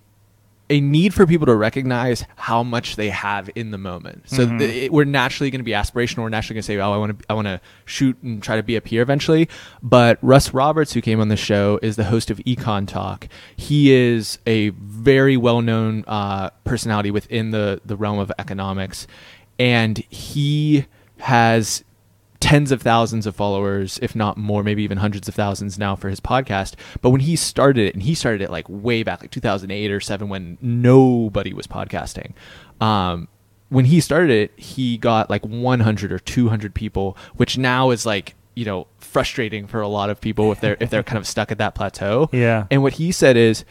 a 0.72 0.80
need 0.80 1.12
for 1.14 1.26
people 1.26 1.46
to 1.46 1.54
recognize 1.54 2.24
how 2.36 2.62
much 2.62 2.96
they 2.96 3.10
have 3.10 3.50
in 3.54 3.70
the 3.70 3.78
moment. 3.78 4.28
So 4.28 4.46
Mhm. 4.46 4.58
th- 4.58 4.84
it, 4.84 4.92
we're 4.92 5.04
naturally 5.04 5.50
going 5.50 5.60
to 5.60 5.64
be 5.64 5.72
aspirational. 5.72 6.22
We're 6.24 6.30
naturally 6.30 6.54
going 6.54 6.62
to 6.62 6.66
say, 6.66 6.78
"Oh, 6.78 6.92
I 6.92 6.96
want 6.96 7.18
to 7.18 7.24
I 7.30 7.34
want 7.34 7.46
to 7.46 7.60
shoot 7.84 8.16
and 8.22 8.42
try 8.42 8.56
to 8.56 8.62
be 8.62 8.74
a 8.76 8.80
peer 8.80 9.02
eventually." 9.02 9.48
But 9.82 10.18
Russ 10.22 10.54
Roberts, 10.54 10.94
who 10.94 11.00
came 11.00 11.20
on 11.20 11.28
the 11.28 11.36
show, 11.36 11.78
is 11.82 11.96
the 11.96 12.04
host 12.04 12.30
of 12.30 12.38
Econ 12.38 12.88
Talk. 12.88 13.28
He 13.54 13.92
is 13.92 14.38
a 14.46 14.70
very 14.70 15.36
well-known 15.36 16.04
uh, 16.08 16.50
personality 16.64 17.10
within 17.10 17.50
the 17.50 17.80
the 17.84 17.96
realm 17.96 18.18
of 18.18 18.32
economics, 18.38 19.06
and 19.58 19.98
he 20.08 20.86
has 21.18 21.84
tens 22.42 22.72
of 22.72 22.82
thousands 22.82 23.24
of 23.24 23.36
followers, 23.36 24.00
if 24.02 24.16
not 24.16 24.36
more, 24.36 24.64
maybe 24.64 24.82
even 24.82 24.98
hundreds 24.98 25.28
of 25.28 25.34
thousands 25.34 25.78
now 25.78 25.94
for 25.94 26.08
his 26.08 26.20
podcast. 26.20 26.74
But 27.00 27.10
when 27.10 27.20
he 27.20 27.36
started 27.36 27.86
it, 27.86 27.94
and 27.94 28.02
he 28.02 28.14
started 28.14 28.42
it 28.42 28.50
like 28.50 28.66
way 28.68 29.04
back, 29.04 29.20
like 29.20 29.30
2008 29.30 29.90
or 29.92 30.00
7, 30.00 30.28
when 30.28 30.58
nobody 30.60 31.52
was 31.52 31.68
podcasting. 31.68 32.32
Um, 32.80 33.28
when 33.68 33.84
he 33.84 34.00
started 34.00 34.30
it, 34.30 34.58
he 34.58 34.98
got 34.98 35.30
like 35.30 35.46
100 35.46 36.12
or 36.12 36.18
200 36.18 36.74
people, 36.74 37.16
which 37.36 37.56
now 37.56 37.90
is 37.90 38.04
like, 38.04 38.34
you 38.54 38.64
know, 38.64 38.88
frustrating 38.98 39.68
for 39.68 39.80
a 39.80 39.88
lot 39.88 40.10
of 40.10 40.20
people 40.20 40.50
if 40.50 40.60
they're 40.60 40.76
if 40.80 40.90
they're 40.90 41.04
kind 41.04 41.18
of 41.18 41.26
stuck 41.26 41.52
at 41.52 41.58
that 41.58 41.74
plateau. 41.74 42.28
Yeah. 42.32 42.66
And 42.72 42.82
what 42.82 42.94
he 42.94 43.12
said 43.12 43.36
is, 43.36 43.64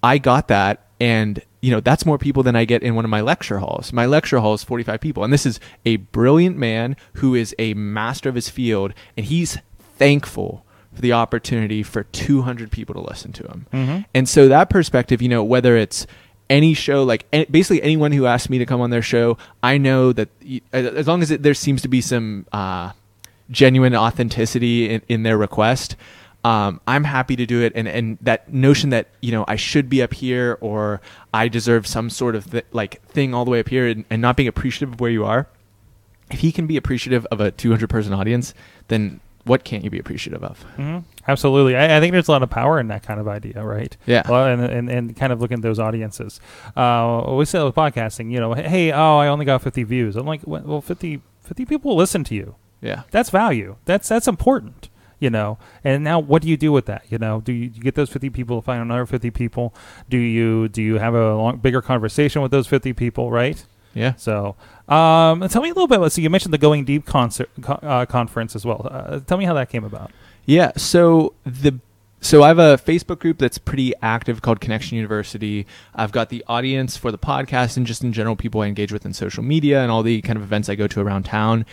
I 0.00 0.18
got 0.18 0.46
that, 0.48 0.86
and 1.00 1.42
you 1.60 1.70
know 1.70 1.80
that's 1.80 2.06
more 2.06 2.18
people 2.18 2.42
than 2.42 2.54
I 2.56 2.64
get 2.64 2.82
in 2.82 2.94
one 2.94 3.04
of 3.04 3.10
my 3.10 3.20
lecture 3.20 3.58
halls. 3.58 3.92
My 3.92 4.06
lecture 4.06 4.38
hall 4.38 4.54
is 4.54 4.62
45 4.64 5.00
people, 5.00 5.24
and 5.24 5.32
this 5.32 5.46
is 5.46 5.58
a 5.84 5.96
brilliant 5.96 6.56
man 6.56 6.96
who 7.14 7.34
is 7.34 7.54
a 7.58 7.74
master 7.74 8.28
of 8.28 8.34
his 8.34 8.48
field, 8.48 8.92
and 9.16 9.26
he's 9.26 9.58
thankful 9.96 10.64
for 10.94 11.00
the 11.00 11.12
opportunity 11.12 11.82
for 11.82 12.04
200 12.04 12.70
people 12.70 12.94
to 12.94 13.00
listen 13.00 13.32
to 13.32 13.44
him. 13.44 13.66
Mhm. 13.72 14.04
And 14.14 14.28
so 14.28 14.48
that 14.48 14.70
perspective, 14.70 15.20
you 15.20 15.28
know, 15.28 15.44
whether 15.44 15.76
it's 15.76 16.06
any 16.50 16.72
show, 16.74 17.02
like 17.04 17.28
basically 17.50 17.82
anyone 17.82 18.12
who 18.12 18.26
asks 18.26 18.48
me 18.48 18.58
to 18.58 18.66
come 18.66 18.80
on 18.80 18.90
their 18.90 19.02
show, 19.02 19.36
I 19.62 19.76
know 19.78 20.12
that 20.12 20.28
as 20.72 21.06
long 21.06 21.22
as 21.22 21.30
it, 21.30 21.42
there 21.42 21.54
seems 21.54 21.82
to 21.82 21.88
be 21.88 22.00
some 22.00 22.46
uh, 22.52 22.92
genuine 23.50 23.94
authenticity 23.94 24.88
in, 24.88 25.02
in 25.08 25.22
their 25.24 25.36
request, 25.36 25.94
um, 26.44 26.80
I'm 26.86 27.04
happy 27.04 27.36
to 27.36 27.46
do 27.46 27.62
it. 27.62 27.72
And, 27.74 27.88
and 27.88 28.18
that 28.20 28.52
notion 28.52 28.90
that, 28.90 29.08
you 29.20 29.32
know, 29.32 29.44
I 29.48 29.56
should 29.56 29.88
be 29.88 30.02
up 30.02 30.14
here 30.14 30.56
or 30.60 31.00
I 31.34 31.48
deserve 31.48 31.86
some 31.86 32.10
sort 32.10 32.36
of 32.36 32.50
th- 32.50 32.66
like 32.72 33.02
thing 33.08 33.34
all 33.34 33.44
the 33.44 33.50
way 33.50 33.60
up 33.60 33.68
here 33.68 33.86
and, 33.88 34.04
and 34.10 34.22
not 34.22 34.36
being 34.36 34.48
appreciative 34.48 34.94
of 34.94 35.00
where 35.00 35.10
you 35.10 35.24
are. 35.24 35.48
If 36.30 36.40
he 36.40 36.52
can 36.52 36.66
be 36.66 36.76
appreciative 36.76 37.26
of 37.26 37.40
a 37.40 37.50
200 37.50 37.88
person 37.88 38.12
audience, 38.12 38.54
then 38.88 39.20
what 39.44 39.64
can't 39.64 39.82
you 39.82 39.90
be 39.90 39.98
appreciative 39.98 40.44
of? 40.44 40.62
hmm 40.76 40.98
Absolutely. 41.26 41.76
I, 41.76 41.98
I 41.98 42.00
think 42.00 42.12
there's 42.12 42.28
a 42.28 42.32
lot 42.32 42.42
of 42.42 42.48
power 42.48 42.80
in 42.80 42.88
that 42.88 43.02
kind 43.02 43.20
of 43.20 43.28
idea, 43.28 43.62
right? 43.62 43.94
Yeah. 44.06 44.22
Well, 44.28 44.46
and, 44.46 44.62
and, 44.62 44.88
and 44.90 45.16
kind 45.16 45.32
of 45.32 45.40
looking 45.42 45.56
at 45.56 45.62
those 45.62 45.78
audiences. 45.78 46.40
Uh, 46.74 47.24
we 47.36 47.44
say 47.44 47.62
with 47.62 47.74
podcasting, 47.74 48.30
you 48.30 48.40
know, 48.40 48.54
hey, 48.54 48.92
oh, 48.92 49.18
I 49.18 49.28
only 49.28 49.44
got 49.44 49.60
50 49.60 49.82
views. 49.82 50.16
I'm 50.16 50.26
like, 50.26 50.40
well, 50.46 50.80
50, 50.80 51.20
50 51.42 51.64
people 51.66 51.96
listen 51.96 52.24
to 52.24 52.34
you. 52.34 52.54
Yeah. 52.80 53.02
That's 53.10 53.28
value. 53.30 53.76
That's 53.84 54.08
that's 54.08 54.28
important. 54.28 54.87
You 55.20 55.30
know, 55.30 55.58
and 55.82 56.04
now 56.04 56.20
what 56.20 56.42
do 56.42 56.48
you 56.48 56.56
do 56.56 56.70
with 56.70 56.86
that? 56.86 57.02
You 57.08 57.18
know, 57.18 57.40
do 57.40 57.52
you, 57.52 57.70
you 57.74 57.82
get 57.82 57.96
those 57.96 58.08
fifty 58.08 58.30
people 58.30 58.60
to 58.60 58.64
find 58.64 58.80
another 58.80 59.04
fifty 59.04 59.30
people? 59.30 59.74
Do 60.08 60.16
you 60.16 60.68
do 60.68 60.80
you 60.80 60.98
have 60.98 61.14
a 61.14 61.34
long, 61.34 61.56
bigger 61.58 61.82
conversation 61.82 62.40
with 62.40 62.52
those 62.52 62.68
fifty 62.68 62.92
people? 62.92 63.30
Right. 63.30 63.64
Yeah. 63.94 64.14
So, 64.14 64.54
um, 64.88 65.48
tell 65.48 65.62
me 65.62 65.70
a 65.70 65.74
little 65.74 65.88
bit. 65.88 65.96
about 65.96 66.12
So 66.12 66.20
you 66.20 66.30
mentioned 66.30 66.54
the 66.54 66.58
Going 66.58 66.84
Deep 66.84 67.04
concert 67.04 67.50
co- 67.60 67.74
uh, 67.74 68.06
conference 68.06 68.54
as 68.54 68.64
well. 68.64 68.86
Uh, 68.88 69.18
tell 69.20 69.38
me 69.38 69.44
how 69.44 69.54
that 69.54 69.70
came 69.70 69.82
about. 69.82 70.12
Yeah. 70.46 70.72
So 70.76 71.34
the 71.44 71.80
so 72.20 72.42
I 72.42 72.48
have 72.48 72.58
a 72.58 72.76
Facebook 72.76 73.20
group 73.20 73.38
that's 73.38 73.58
pretty 73.58 73.94
active 74.02 74.42
called 74.42 74.60
Connection 74.60 74.96
University. 74.96 75.66
I've 75.94 76.10
got 76.10 76.30
the 76.30 76.44
audience 76.48 76.96
for 76.96 77.12
the 77.12 77.18
podcast 77.18 77.76
and 77.76 77.86
just 77.86 78.02
in 78.02 78.12
general 78.12 78.34
people 78.34 78.60
I 78.60 78.66
engage 78.66 78.92
with 78.92 79.06
in 79.06 79.12
social 79.12 79.42
media 79.42 79.82
and 79.82 79.90
all 79.90 80.02
the 80.02 80.20
kind 80.22 80.36
of 80.36 80.42
events 80.42 80.68
I 80.68 80.74
go 80.74 80.88
to 80.88 81.00
around 81.00 81.24
town. 81.24 81.64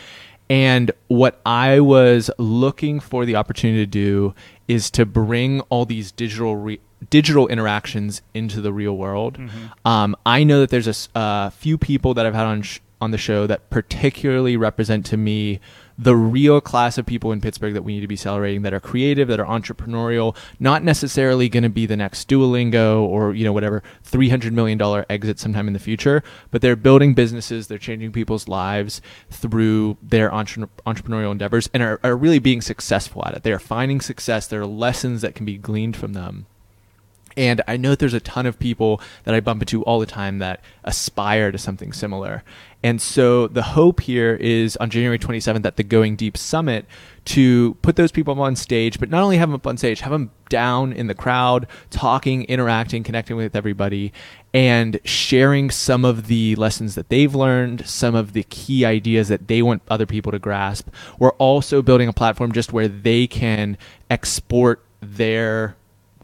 And 0.50 0.92
what 1.08 1.42
I 1.46 1.80
was 1.80 2.30
looking 2.38 3.00
for 3.00 3.26
the 3.26 3.36
opportunity 3.36 3.80
to 3.80 3.86
do 3.90 4.36
is 4.68 4.92
to 4.92 5.06
bring 5.06 5.62
all 5.70 5.86
these 5.86 6.12
digital 6.12 6.56
re- 6.56 6.80
digital 7.10 7.48
interactions 7.48 8.22
into 8.34 8.62
the 8.62 8.72
real 8.74 8.96
world. 8.98 9.38
Um, 9.86 10.16
I 10.26 10.44
know 10.44 10.60
that 10.60 10.70
there's 10.70 10.88
a 10.88 11.20
a 11.20 11.52
few 11.52 11.78
people 11.78 12.14
that 12.14 12.26
I've 12.26 12.36
had 12.36 12.46
on 12.46 12.62
sh- 12.62 12.80
on 13.02 13.12
the 13.12 13.18
show 13.18 13.46
that 13.48 13.70
particularly 13.70 14.56
represent 14.58 15.06
to 15.08 15.18
me 15.18 15.60
the 15.98 16.16
real 16.16 16.60
class 16.60 16.98
of 16.98 17.06
people 17.06 17.32
in 17.32 17.42
Pittsburgh 17.42 17.74
that 17.74 17.84
we 17.84 17.94
need 17.94 18.02
to 18.02 18.08
be 18.08 18.16
celebrating 18.16 18.64
that 18.64 18.74
are 18.74 18.80
creative, 18.80 19.28
that 19.30 19.40
are 19.40 19.46
entrepreneurial, 19.46 20.36
not 20.60 20.84
necessarily 20.84 21.48
going 21.48 21.64
to 21.64 21.70
be 21.70 21.86
the 21.86 21.96
next 21.96 22.28
Duolingo 22.28 23.02
or 23.02 23.34
you 23.34 23.44
know 23.44 23.54
whatever 23.54 23.82
three 24.04 24.30
hundred 24.30 24.54
million 24.54 24.78
dollar 24.78 25.06
exit 25.10 25.40
sometime 25.40 25.68
in 25.68 25.74
the 25.74 25.80
future, 25.80 26.24
but 26.52 26.62
they're 26.62 26.76
building 26.76 27.14
businesses, 27.14 27.68
they're 27.68 27.78
changing 27.78 28.12
people's 28.12 28.48
lives 28.48 29.02
through 29.30 29.98
their 30.02 30.34
entre- 30.34 30.70
entrepreneurial 30.86 31.32
endeavors, 31.32 31.70
and 31.74 31.82
are, 31.82 32.00
are 32.04 32.16
really 32.16 32.40
being 32.40 32.62
successful 32.62 33.24
at 33.26 33.36
it. 33.36 33.44
They 33.44 33.54
are 33.54 33.60
finding 33.60 34.02
success. 34.02 34.48
There 34.48 34.62
are 34.62 34.66
lessons 34.66 35.22
that 35.22 35.36
can 35.36 35.46
be 35.46 35.58
gleaned 35.58 35.96
from 35.96 36.14
them. 36.14 36.48
And 37.38 37.62
I 37.68 37.78
know 37.78 37.96
there's 37.96 38.14
a 38.14 38.20
ton 38.20 38.46
of 38.46 38.60
people 38.60 39.02
that 39.24 39.36
I 39.36 39.40
bump 39.40 39.62
into 39.62 39.84
all 39.84 40.00
the 40.00 40.06
time 40.06 40.40
that 40.40 40.62
aspire 40.84 41.52
to 41.52 41.58
something 41.58 41.92
similar. 41.92 42.44
And 42.84 43.02
so 43.02 43.48
the 43.48 43.64
hope 43.64 44.02
here 44.02 44.36
is 44.36 44.78
on 44.78 44.90
January 44.90 45.18
27th 45.18 45.66
at 45.66 45.76
the 45.76 45.84
Going 45.84 46.16
Deep 46.16 46.38
Summit 46.38 46.86
to 47.26 47.74
put 47.82 47.96
those 47.96 48.12
people 48.12 48.34
up 48.34 48.40
on 48.40 48.56
stage, 48.56 49.00
but 49.00 49.10
not 49.10 49.24
only 49.24 49.38
have 49.38 49.50
them 49.50 49.56
up 49.56 49.66
on 49.66 49.76
stage, 49.76 50.02
have 50.02 50.12
them 50.12 50.30
down 50.50 50.94
in 50.94 51.08
the 51.08 51.16
crowd, 51.16 51.68
talking, 51.90 52.44
interacting, 52.44 53.04
connecting 53.04 53.36
with 53.36 53.56
everybody, 53.56 54.14
and 54.54 55.00
sharing 55.04 55.72
some 55.72 56.06
of 56.06 56.28
the 56.28 56.56
lessons 56.56 56.94
that 56.94 57.10
they've 57.10 57.34
learned, 57.34 57.88
some 57.88 58.14
of 58.14 58.34
the 58.34 58.44
key 58.44 58.86
ideas 58.86 59.30
that 59.30 59.48
they 59.48 59.64
want 59.64 59.82
other 59.90 60.06
people 60.06 60.32
to 60.32 60.40
grasp. 60.40 60.88
We're 61.18 61.32
also 61.32 61.82
building 61.82 62.08
a 62.08 62.14
platform 62.14 62.52
just 62.52 62.72
where 62.72 62.88
they 62.88 63.26
can 63.26 63.80
export 64.10 64.84
their 65.02 65.76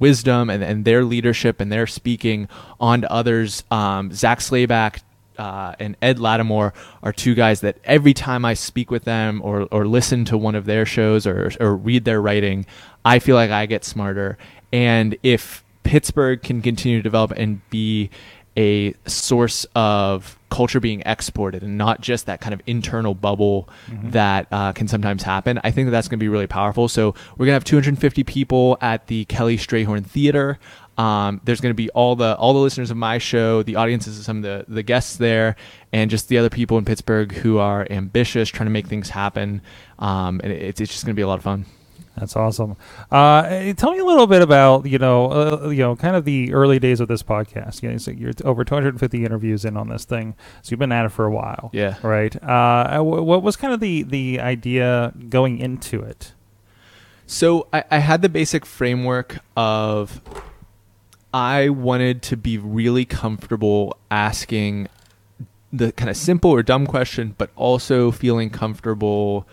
wisdom 0.01 0.49
and, 0.49 0.61
and 0.61 0.83
their 0.83 1.05
leadership 1.05 1.61
and 1.61 1.71
their 1.71 1.87
speaking 1.87 2.49
onto 2.79 3.07
others. 3.07 3.63
Um, 3.71 4.11
Zak 4.11 4.39
Slayback 4.39 5.01
uh, 5.37 5.73
and 5.79 5.95
Ed 6.01 6.17
Latimore 6.17 6.73
are 7.01 7.13
two 7.13 7.35
guys 7.35 7.61
that 7.61 7.77
every 7.85 8.13
time 8.13 8.43
I 8.43 8.53
speak 8.53 8.91
with 8.91 9.05
them 9.05 9.41
or, 9.43 9.67
or 9.71 9.87
listen 9.87 10.25
to 10.25 10.37
one 10.37 10.55
of 10.55 10.65
their 10.65 10.85
shows 10.85 11.25
or, 11.25 11.51
or 11.59 11.75
read 11.75 12.03
their 12.03 12.21
writing, 12.21 12.65
I 13.05 13.19
feel 13.19 13.35
like 13.35 13.51
I 13.51 13.65
get 13.65 13.85
smarter. 13.85 14.37
And 14.73 15.17
if 15.23 15.63
Pittsburgh 15.83 16.41
can 16.41 16.61
continue 16.61 16.97
to 16.97 17.03
develop 17.03 17.31
and 17.31 17.67
be 17.69 18.09
a 18.57 18.93
source 19.05 19.65
of 19.75 20.37
culture 20.49 20.81
being 20.81 21.01
exported 21.05 21.63
and 21.63 21.77
not 21.77 22.01
just 22.01 22.25
that 22.25 22.41
kind 22.41 22.53
of 22.53 22.61
internal 22.67 23.13
bubble 23.13 23.69
mm-hmm. 23.87 24.09
that 24.11 24.47
uh, 24.51 24.73
can 24.73 24.87
sometimes 24.87 25.23
happen. 25.23 25.59
I 25.63 25.71
think 25.71 25.87
that 25.87 25.91
that's 25.91 26.09
going 26.09 26.19
to 26.19 26.23
be 26.23 26.27
really 26.27 26.47
powerful. 26.47 26.89
So 26.89 27.15
we're 27.37 27.45
going 27.45 27.51
to 27.51 27.53
have 27.53 27.63
250 27.63 28.23
people 28.25 28.77
at 28.81 29.07
the 29.07 29.23
Kelly 29.25 29.57
Strayhorn 29.57 30.05
Theater 30.05 30.59
um, 30.97 31.41
there's 31.43 31.61
going 31.61 31.71
to 31.71 31.75
be 31.75 31.89
all 31.91 32.15
the 32.15 32.35
all 32.35 32.53
the 32.53 32.59
listeners 32.59 32.91
of 32.91 32.97
my 32.97 33.17
show, 33.17 33.63
the 33.63 33.75
audiences 33.75 34.19
of 34.19 34.25
some 34.25 34.37
of 34.37 34.43
the 34.43 34.65
the 34.67 34.83
guests 34.83 35.17
there, 35.17 35.55
and 35.91 36.11
just 36.11 36.27
the 36.27 36.37
other 36.37 36.49
people 36.49 36.77
in 36.77 36.85
Pittsburgh 36.85 37.31
who 37.31 37.57
are 37.57 37.87
ambitious, 37.89 38.49
trying 38.49 38.67
to 38.67 38.71
make 38.71 38.87
things 38.87 39.09
happen. 39.09 39.61
Um, 39.99 40.41
and 40.43 40.51
it's 40.51 40.81
it's 40.81 40.91
just 40.91 41.05
going 41.05 41.15
to 41.15 41.19
be 41.19 41.23
a 41.23 41.27
lot 41.27 41.39
of 41.39 41.43
fun. 41.43 41.65
That's 42.21 42.35
awesome. 42.35 42.77
Uh, 43.11 43.47
eh, 43.47 43.73
tell 43.73 43.91
me 43.93 43.97
a 43.97 44.05
little 44.05 44.27
bit 44.27 44.43
about 44.43 44.85
you 44.85 44.99
know 44.99 45.31
uh, 45.31 45.69
you 45.69 45.79
know 45.79 45.95
kind 45.95 46.15
of 46.15 46.23
the 46.23 46.53
early 46.53 46.77
days 46.77 46.99
of 46.99 47.07
this 47.07 47.23
podcast. 47.23 47.81
You 47.81 47.89
know, 47.89 47.97
so 47.97 48.11
you're 48.11 48.31
over 48.45 48.63
250 48.63 49.25
interviews 49.25 49.65
in 49.65 49.75
on 49.75 49.89
this 49.89 50.05
thing, 50.05 50.35
so 50.61 50.71
you've 50.71 50.79
been 50.79 50.91
at 50.91 51.05
it 51.05 51.09
for 51.09 51.25
a 51.25 51.31
while. 51.31 51.71
Yeah. 51.73 51.97
Right. 52.03 52.35
Uh, 52.41 53.01
what 53.01 53.41
was 53.41 53.55
kind 53.55 53.73
of 53.73 53.79
the 53.79 54.03
the 54.03 54.39
idea 54.39 55.13
going 55.29 55.57
into 55.57 56.01
it? 56.01 56.33
So 57.25 57.67
I, 57.73 57.85
I 57.89 57.97
had 57.97 58.21
the 58.21 58.29
basic 58.29 58.67
framework 58.67 59.39
of 59.57 60.21
I 61.33 61.69
wanted 61.69 62.21
to 62.23 62.37
be 62.37 62.59
really 62.59 63.05
comfortable 63.05 63.97
asking 64.11 64.89
the 65.73 65.91
kind 65.91 66.11
of 66.11 66.17
simple 66.17 66.51
or 66.51 66.61
dumb 66.61 66.85
question, 66.85 67.33
but 67.39 67.49
also 67.55 68.11
feeling 68.11 68.51
comfortable 68.51 69.47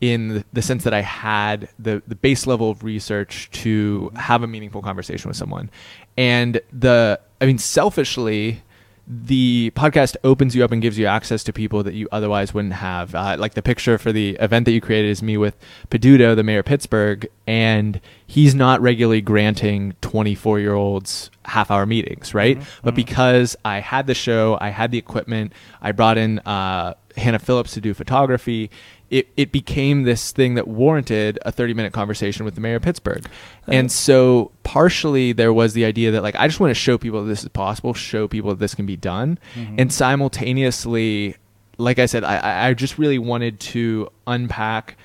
in 0.00 0.44
the 0.52 0.62
sense 0.62 0.84
that 0.84 0.92
I 0.92 1.00
had 1.00 1.68
the, 1.78 2.02
the 2.06 2.14
base 2.14 2.46
level 2.46 2.70
of 2.70 2.84
research 2.84 3.50
to 3.62 4.12
have 4.16 4.42
a 4.42 4.46
meaningful 4.46 4.82
conversation 4.82 5.28
with 5.28 5.36
someone. 5.36 5.70
And 6.16 6.60
the, 6.72 7.20
I 7.40 7.46
mean, 7.46 7.58
selfishly, 7.58 8.62
the 9.08 9.70
podcast 9.76 10.16
opens 10.24 10.56
you 10.56 10.64
up 10.64 10.72
and 10.72 10.82
gives 10.82 10.98
you 10.98 11.06
access 11.06 11.44
to 11.44 11.52
people 11.52 11.84
that 11.84 11.94
you 11.94 12.08
otherwise 12.10 12.52
wouldn't 12.52 12.74
have. 12.74 13.14
Uh, 13.14 13.36
like 13.38 13.54
the 13.54 13.62
picture 13.62 13.98
for 13.98 14.10
the 14.10 14.30
event 14.40 14.64
that 14.64 14.72
you 14.72 14.80
created 14.80 15.10
is 15.10 15.22
me 15.22 15.36
with 15.36 15.56
Peduto, 15.90 16.34
the 16.34 16.42
mayor 16.42 16.58
of 16.58 16.64
Pittsburgh, 16.64 17.28
and 17.46 18.00
he's 18.26 18.54
not 18.54 18.80
regularly 18.80 19.20
granting 19.20 19.94
24 20.00 20.58
year 20.58 20.74
olds 20.74 21.30
half 21.44 21.70
hour 21.70 21.86
meetings, 21.86 22.34
right? 22.34 22.58
Mm-hmm. 22.58 22.80
But 22.82 22.96
because 22.96 23.56
I 23.64 23.78
had 23.78 24.08
the 24.08 24.14
show, 24.14 24.58
I 24.60 24.70
had 24.70 24.90
the 24.90 24.98
equipment, 24.98 25.52
I 25.80 25.92
brought 25.92 26.18
in 26.18 26.40
uh, 26.40 26.94
Hannah 27.16 27.38
Phillips 27.38 27.74
to 27.74 27.80
do 27.80 27.94
photography, 27.94 28.70
it, 29.10 29.28
it 29.36 29.52
became 29.52 30.02
this 30.02 30.32
thing 30.32 30.54
that 30.54 30.66
warranted 30.66 31.38
a 31.42 31.52
30 31.52 31.74
minute 31.74 31.92
conversation 31.92 32.44
with 32.44 32.54
the 32.54 32.60
mayor 32.60 32.76
of 32.76 32.82
Pittsburgh. 32.82 33.26
And 33.68 33.90
so 33.90 34.50
partially 34.64 35.32
there 35.32 35.52
was 35.52 35.74
the 35.74 35.84
idea 35.84 36.10
that 36.12 36.22
like 36.22 36.36
I 36.36 36.48
just 36.48 36.60
want 36.60 36.70
to 36.70 36.74
show 36.74 36.98
people 36.98 37.22
that 37.22 37.28
this 37.28 37.42
is 37.42 37.48
possible, 37.50 37.94
show 37.94 38.26
people 38.28 38.50
that 38.50 38.58
this 38.58 38.74
can 38.74 38.86
be 38.86 38.96
done. 38.96 39.38
Mm-hmm. 39.54 39.76
And 39.78 39.92
simultaneously, 39.92 41.36
like 41.78 41.98
I 41.98 42.06
said, 42.06 42.24
I, 42.24 42.68
I 42.68 42.74
just 42.74 42.98
really 42.98 43.18
wanted 43.18 43.60
to 43.60 44.08
unpack 44.26 44.96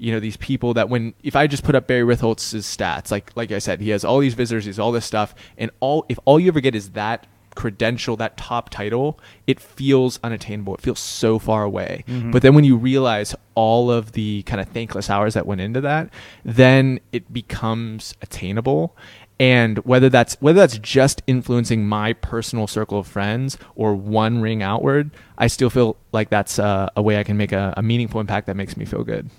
you 0.00 0.12
know 0.12 0.20
these 0.20 0.38
people 0.38 0.72
that 0.74 0.88
when 0.88 1.12
if 1.22 1.36
I 1.36 1.46
just 1.46 1.62
put 1.62 1.74
up 1.74 1.86
Barry 1.86 2.02
Ritholtz's 2.02 2.64
stats, 2.64 3.10
like 3.10 3.30
like 3.36 3.52
I 3.52 3.58
said, 3.58 3.82
he 3.82 3.90
has 3.90 4.02
all 4.04 4.18
these 4.18 4.34
visitors, 4.34 4.64
he's 4.64 4.78
all 4.78 4.92
this 4.92 5.04
stuff, 5.04 5.34
and 5.58 5.70
all 5.80 6.06
if 6.08 6.18
all 6.24 6.40
you 6.40 6.48
ever 6.48 6.60
get 6.60 6.74
is 6.74 6.92
that 6.92 7.26
credential, 7.54 8.16
that 8.16 8.36
top 8.36 8.70
title, 8.70 9.18
it 9.46 9.60
feels 9.60 10.18
unattainable. 10.22 10.74
It 10.74 10.80
feels 10.80 11.00
so 11.00 11.38
far 11.38 11.64
away. 11.64 12.04
Mm-hmm. 12.06 12.30
But 12.30 12.42
then 12.42 12.54
when 12.54 12.64
you 12.64 12.76
realize 12.76 13.34
all 13.54 13.90
of 13.90 14.12
the 14.12 14.42
kind 14.44 14.60
of 14.60 14.68
thankless 14.68 15.10
hours 15.10 15.34
that 15.34 15.46
went 15.46 15.60
into 15.60 15.80
that, 15.80 16.10
then 16.44 17.00
it 17.12 17.32
becomes 17.32 18.14
attainable. 18.22 18.96
And 19.38 19.78
whether 19.78 20.10
that's 20.10 20.36
whether 20.40 20.60
that's 20.60 20.78
just 20.78 21.22
influencing 21.26 21.86
my 21.86 22.12
personal 22.12 22.66
circle 22.66 22.98
of 22.98 23.06
friends 23.06 23.56
or 23.74 23.94
one 23.94 24.42
ring 24.42 24.62
outward, 24.62 25.10
I 25.38 25.46
still 25.46 25.70
feel 25.70 25.96
like 26.12 26.28
that's 26.28 26.58
uh, 26.58 26.90
a 26.94 27.00
way 27.00 27.18
I 27.18 27.24
can 27.24 27.38
make 27.38 27.52
a, 27.52 27.72
a 27.76 27.82
meaningful 27.82 28.20
impact 28.20 28.46
that 28.48 28.56
makes 28.56 28.76
me 28.76 28.84
feel 28.84 29.02
good. 29.02 29.30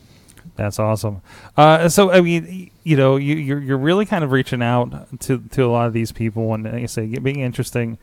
That's 0.55 0.79
awesome. 0.79 1.21
Uh, 1.57 1.89
so 1.89 2.11
I 2.11 2.21
mean, 2.21 2.71
you 2.83 2.97
know, 2.97 3.15
you, 3.15 3.35
you're 3.35 3.61
you're 3.61 3.77
really 3.77 4.05
kind 4.05 4.23
of 4.23 4.31
reaching 4.31 4.61
out 4.61 5.19
to 5.21 5.39
to 5.39 5.65
a 5.65 5.71
lot 5.71 5.87
of 5.87 5.93
these 5.93 6.11
people, 6.11 6.53
and 6.53 6.63
like 6.63 6.89
say, 6.89 7.07
being 7.07 7.39
interesting. 7.39 7.97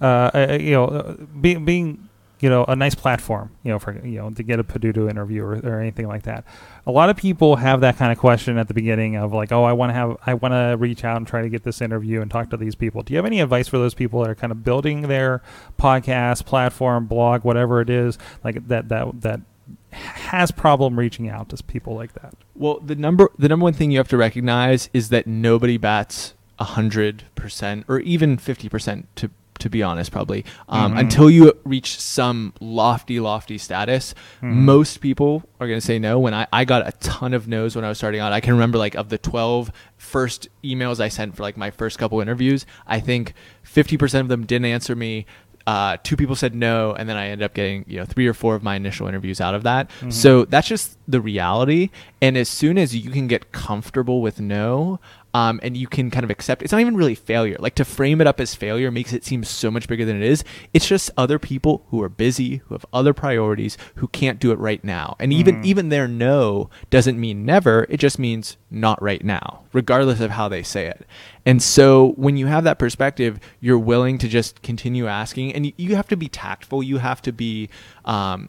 Uh, 0.00 0.58
you 0.60 0.72
know, 0.72 0.84
uh, 0.84 1.14
being 1.40 1.64
being 1.64 2.08
you 2.40 2.50
know 2.50 2.64
a 2.68 2.76
nice 2.76 2.94
platform, 2.94 3.50
you 3.62 3.72
know, 3.72 3.78
for 3.78 3.92
you 4.06 4.18
know 4.18 4.30
to 4.30 4.42
get 4.42 4.60
a 4.60 4.64
Peduto 4.64 5.08
interview 5.08 5.42
or, 5.42 5.54
or 5.54 5.80
anything 5.80 6.06
like 6.06 6.24
that. 6.24 6.44
A 6.86 6.92
lot 6.92 7.08
of 7.08 7.16
people 7.16 7.56
have 7.56 7.80
that 7.80 7.96
kind 7.96 8.12
of 8.12 8.18
question 8.18 8.58
at 8.58 8.68
the 8.68 8.74
beginning 8.74 9.16
of 9.16 9.32
like, 9.32 9.52
oh, 9.52 9.64
I 9.64 9.72
want 9.72 9.90
to 9.90 9.94
have, 9.94 10.16
I 10.26 10.34
want 10.34 10.52
to 10.52 10.76
reach 10.78 11.02
out 11.04 11.16
and 11.16 11.26
try 11.26 11.42
to 11.42 11.48
get 11.48 11.64
this 11.64 11.80
interview 11.80 12.20
and 12.20 12.30
talk 12.30 12.50
to 12.50 12.56
these 12.56 12.74
people. 12.74 13.02
Do 13.02 13.14
you 13.14 13.16
have 13.16 13.26
any 13.26 13.40
advice 13.40 13.68
for 13.68 13.78
those 13.78 13.94
people 13.94 14.20
that 14.20 14.30
are 14.30 14.34
kind 14.34 14.52
of 14.52 14.62
building 14.62 15.02
their 15.02 15.42
podcast, 15.78 16.44
platform, 16.44 17.06
blog, 17.06 17.42
whatever 17.42 17.80
it 17.80 17.88
is, 17.90 18.18
like 18.44 18.68
that 18.68 18.88
that 18.90 19.20
that 19.22 19.40
has 19.96 20.50
problem 20.50 20.98
reaching 20.98 21.28
out 21.28 21.48
to 21.50 21.62
people 21.64 21.94
like 21.94 22.12
that. 22.14 22.34
Well, 22.54 22.80
the 22.80 22.94
number 22.94 23.30
the 23.38 23.48
number 23.48 23.64
one 23.64 23.72
thing 23.72 23.90
you 23.90 23.98
have 23.98 24.08
to 24.08 24.16
recognize 24.16 24.88
is 24.92 25.08
that 25.10 25.26
nobody 25.26 25.76
bats 25.76 26.34
hundred 26.58 27.24
percent 27.34 27.84
or 27.88 28.00
even 28.00 28.38
fifty 28.38 28.68
percent 28.68 29.08
to 29.16 29.30
to 29.58 29.70
be 29.70 29.82
honest, 29.82 30.12
probably 30.12 30.44
um, 30.68 30.90
mm-hmm. 30.90 31.00
until 31.00 31.30
you 31.30 31.52
reach 31.64 31.98
some 31.98 32.52
lofty, 32.60 33.20
lofty 33.20 33.58
status. 33.58 34.14
Mm-hmm. 34.38 34.64
Most 34.64 35.00
people 35.00 35.42
are 35.60 35.66
going 35.66 35.80
to 35.80 35.86
say 35.86 35.98
no. 35.98 36.18
When 36.18 36.34
I, 36.34 36.46
I 36.52 36.64
got 36.64 36.86
a 36.86 36.92
ton 36.92 37.34
of 37.34 37.48
no's 37.48 37.74
when 37.76 37.84
I 37.84 37.88
was 37.88 37.98
starting 37.98 38.20
out, 38.20 38.32
I 38.32 38.40
can 38.40 38.54
remember 38.54 38.78
like 38.78 38.94
of 38.94 39.08
the 39.08 39.18
12 39.18 39.72
first 39.96 40.48
emails 40.62 41.00
I 41.00 41.08
sent 41.08 41.36
for 41.36 41.42
like 41.42 41.56
my 41.56 41.70
first 41.70 41.98
couple 41.98 42.20
interviews, 42.20 42.66
I 42.86 43.00
think 43.00 43.34
50% 43.64 44.20
of 44.20 44.28
them 44.28 44.46
didn't 44.46 44.66
answer 44.66 44.94
me 44.94 45.26
uh, 45.66 45.96
two 46.02 46.16
people 46.16 46.36
said 46.36 46.54
no, 46.54 46.92
and 46.92 47.08
then 47.08 47.16
I 47.16 47.28
ended 47.28 47.44
up 47.44 47.54
getting 47.54 47.84
you 47.88 47.98
know 47.98 48.04
three 48.04 48.26
or 48.26 48.34
four 48.34 48.54
of 48.54 48.62
my 48.62 48.76
initial 48.76 49.08
interviews 49.08 49.40
out 49.40 49.54
of 49.54 49.64
that. 49.64 49.88
Mm-hmm. 49.88 50.10
So 50.10 50.44
that's 50.44 50.68
just 50.68 50.96
the 51.08 51.20
reality. 51.20 51.90
And 52.22 52.36
as 52.36 52.48
soon 52.48 52.78
as 52.78 52.94
you 52.94 53.10
can 53.10 53.26
get 53.26 53.52
comfortable 53.52 54.22
with 54.22 54.40
no, 54.40 55.00
um, 55.36 55.60
and 55.62 55.76
you 55.76 55.86
can 55.86 56.10
kind 56.10 56.24
of 56.24 56.30
accept 56.30 56.62
it's 56.62 56.72
not 56.72 56.80
even 56.80 56.96
really 56.96 57.14
failure. 57.14 57.56
Like 57.58 57.74
to 57.74 57.84
frame 57.84 58.22
it 58.22 58.26
up 58.26 58.40
as 58.40 58.54
failure 58.54 58.90
makes 58.90 59.12
it 59.12 59.22
seem 59.22 59.44
so 59.44 59.70
much 59.70 59.86
bigger 59.86 60.06
than 60.06 60.16
it 60.16 60.22
is. 60.22 60.42
It's 60.72 60.88
just 60.88 61.10
other 61.18 61.38
people 61.38 61.84
who 61.90 62.02
are 62.02 62.08
busy, 62.08 62.62
who 62.64 62.74
have 62.74 62.86
other 62.90 63.12
priorities, 63.12 63.76
who 63.96 64.08
can't 64.08 64.40
do 64.40 64.50
it 64.50 64.58
right 64.58 64.82
now. 64.82 65.14
And 65.20 65.34
even 65.34 65.56
mm. 65.56 65.66
even 65.66 65.90
their 65.90 66.08
no 66.08 66.70
doesn't 66.88 67.20
mean 67.20 67.44
never. 67.44 67.86
It 67.90 67.98
just 67.98 68.18
means 68.18 68.56
not 68.70 69.00
right 69.02 69.22
now, 69.22 69.64
regardless 69.74 70.20
of 70.20 70.30
how 70.30 70.48
they 70.48 70.62
say 70.62 70.86
it. 70.86 71.04
And 71.44 71.62
so 71.62 72.12
when 72.16 72.38
you 72.38 72.46
have 72.46 72.64
that 72.64 72.78
perspective, 72.78 73.38
you're 73.60 73.78
willing 73.78 74.16
to 74.18 74.28
just 74.28 74.62
continue 74.62 75.06
asking, 75.06 75.54
and 75.54 75.66
you, 75.66 75.72
you 75.76 75.96
have 75.96 76.08
to 76.08 76.16
be 76.16 76.28
tactful. 76.28 76.82
You 76.82 76.96
have 76.96 77.20
to 77.22 77.32
be 77.32 77.68
um, 78.06 78.48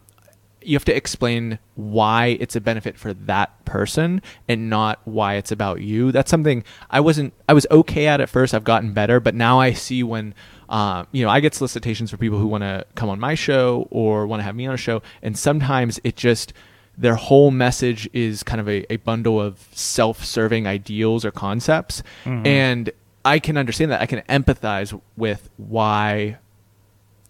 you 0.68 0.76
have 0.76 0.86
to 0.86 0.96
explain 0.96 1.60
why 1.76 2.38
it's 2.40 2.56
a 2.56 2.62
benefit 2.62 2.98
for 2.98 3.14
that 3.14 3.64
person 3.66 4.22
and 4.48 4.70
not 4.70 5.00
why 5.06 5.36
it's 5.36 5.52
about 5.52 5.82
you. 5.82 6.12
That's 6.12 6.30
something 6.30 6.64
I 6.90 7.00
wasn't 7.00 7.34
I 7.50 7.54
was 7.54 7.66
okay 7.72 8.08
at 8.08 8.20
at 8.22 8.30
first. 8.30 8.54
I've 8.54 8.64
gotten 8.64 8.94
better, 8.94 9.20
but 9.20 9.34
now 9.36 9.60
I 9.60 9.74
see 9.74 10.04
when 10.04 10.34
uh, 10.70 11.06
you 11.12 11.24
know 11.24 11.30
I 11.32 11.40
get 11.40 11.54
solicitations 11.54 12.12
for 12.12 12.18
people 12.18 12.38
who 12.40 12.48
want 12.48 12.64
to 12.64 12.86
come 12.96 13.10
on 13.10 13.20
my 13.20 13.36
show 13.36 13.88
or 13.92 14.28
want 14.28 14.42
to 14.42 14.44
have 14.44 14.56
me 14.56 14.68
on 14.68 14.74
a 14.74 14.78
show, 14.78 15.02
and 15.22 15.38
sometimes 15.38 16.00
it 16.04 16.16
just 16.16 16.54
their 16.98 17.16
whole 17.16 17.52
message 17.52 18.10
is 18.12 18.42
kind 18.44 18.60
of 18.60 18.68
a, 18.68 18.92
a 18.92 18.98
bundle 18.98 19.40
of 19.40 19.68
self-serving 19.72 20.66
ideals 20.68 21.24
or 21.24 21.32
concepts 21.32 22.02
Mhm. 22.26 22.46
and 22.48 22.90
i 23.24 23.38
can 23.40 23.56
understand 23.56 23.92
that 23.92 24.02
i 24.02 24.06
can 24.08 24.22
empathize 24.30 25.00
with 25.16 25.48
why 25.58 26.38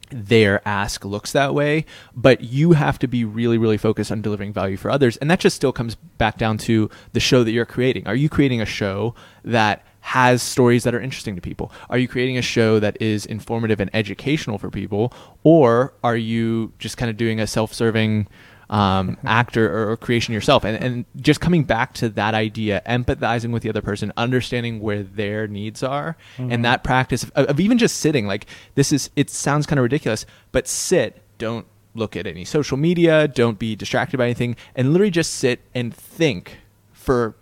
their 0.10 0.66
ask 0.68 1.04
looks 1.04 1.32
that 1.34 1.54
way 1.54 1.86
but 2.16 2.42
you 2.42 2.72
have 2.72 2.98
to 2.98 3.08
be 3.08 3.26
really 3.26 3.58
really 3.58 3.78
focused 3.78 4.12
on 4.12 4.22
delivering 4.22 4.54
value 4.54 4.78
for 4.78 4.90
others. 4.92 5.18
And 5.18 5.30
that 5.30 5.40
just 5.40 5.56
still 5.56 5.72
comes 5.72 5.96
back 5.96 6.38
down 6.38 6.58
to 6.60 6.90
the 7.14 7.20
show 7.20 7.44
that 7.44 7.52
you're 7.52 7.66
creating. 7.66 8.08
Are 8.08 8.16
you 8.16 8.30
creating 8.30 8.62
a 8.62 8.66
show 8.66 9.16
that 9.44 9.86
has 10.02 10.42
stories 10.42 10.84
that 10.84 10.96
are 10.96 11.02
interesting 11.02 11.36
to 11.36 11.42
people? 11.42 11.72
Are 11.90 11.98
you 11.98 12.08
creating 12.08 12.38
a 12.38 12.42
show 12.42 12.80
that 12.80 13.02
is 13.02 13.26
informative 13.26 13.80
and 13.80 13.90
educational 13.94 14.58
for 14.58 14.70
people? 14.70 15.14
Or 15.44 15.94
are 16.04 16.16
you 16.16 16.74
just 16.80 16.98
kind 16.98 17.10
of 17.10 17.18
doing 17.18 17.40
a 17.40 17.48
self-serving 17.48 18.28
um, 18.70 19.16
actor 19.24 19.92
or, 19.92 19.96
creation 19.98 20.34
yourself 20.34 20.66
and, 20.66 20.82
and 20.84 21.06
just 21.16 21.40
coming 21.40 21.64
back 21.64 21.94
to 21.94 22.10
that 22.10 22.34
idea 22.34 22.82
empathizing 22.86 23.52
with 23.52 23.64
the 23.64 23.70
other 23.70 23.82
person 23.82 24.12
understanding 24.18 24.82
where 24.82 25.04
their 25.04 25.48
needs 25.48 25.82
are 25.84 26.18
Mhm. 26.38 26.54
and 26.54 26.66
that 26.66 26.84
practice 26.84 27.24
of, 27.24 27.46
of 27.46 27.60
even 27.62 27.78
just 27.78 27.98
sitting 27.98 28.28
like 28.28 28.46
this 28.76 28.92
is 28.92 29.10
it 29.16 29.30
sounds 29.30 29.66
kind 29.66 29.80
of 29.80 29.84
ridiculous 29.84 30.26
but 30.52 30.68
sit 30.68 31.22
don't 31.38 31.66
look 31.96 32.18
at 32.18 32.28
any 32.28 32.44
social 32.44 32.76
media 32.78 33.28
don't 33.28 33.58
be 33.58 33.74
distracted 33.76 34.18
by 34.18 34.26
anything 34.26 34.56
and 34.76 34.92
literally 34.92 35.12
just 35.12 35.34
sit 35.36 35.62
and 35.74 35.96
think 35.96 36.58
for 36.92 37.36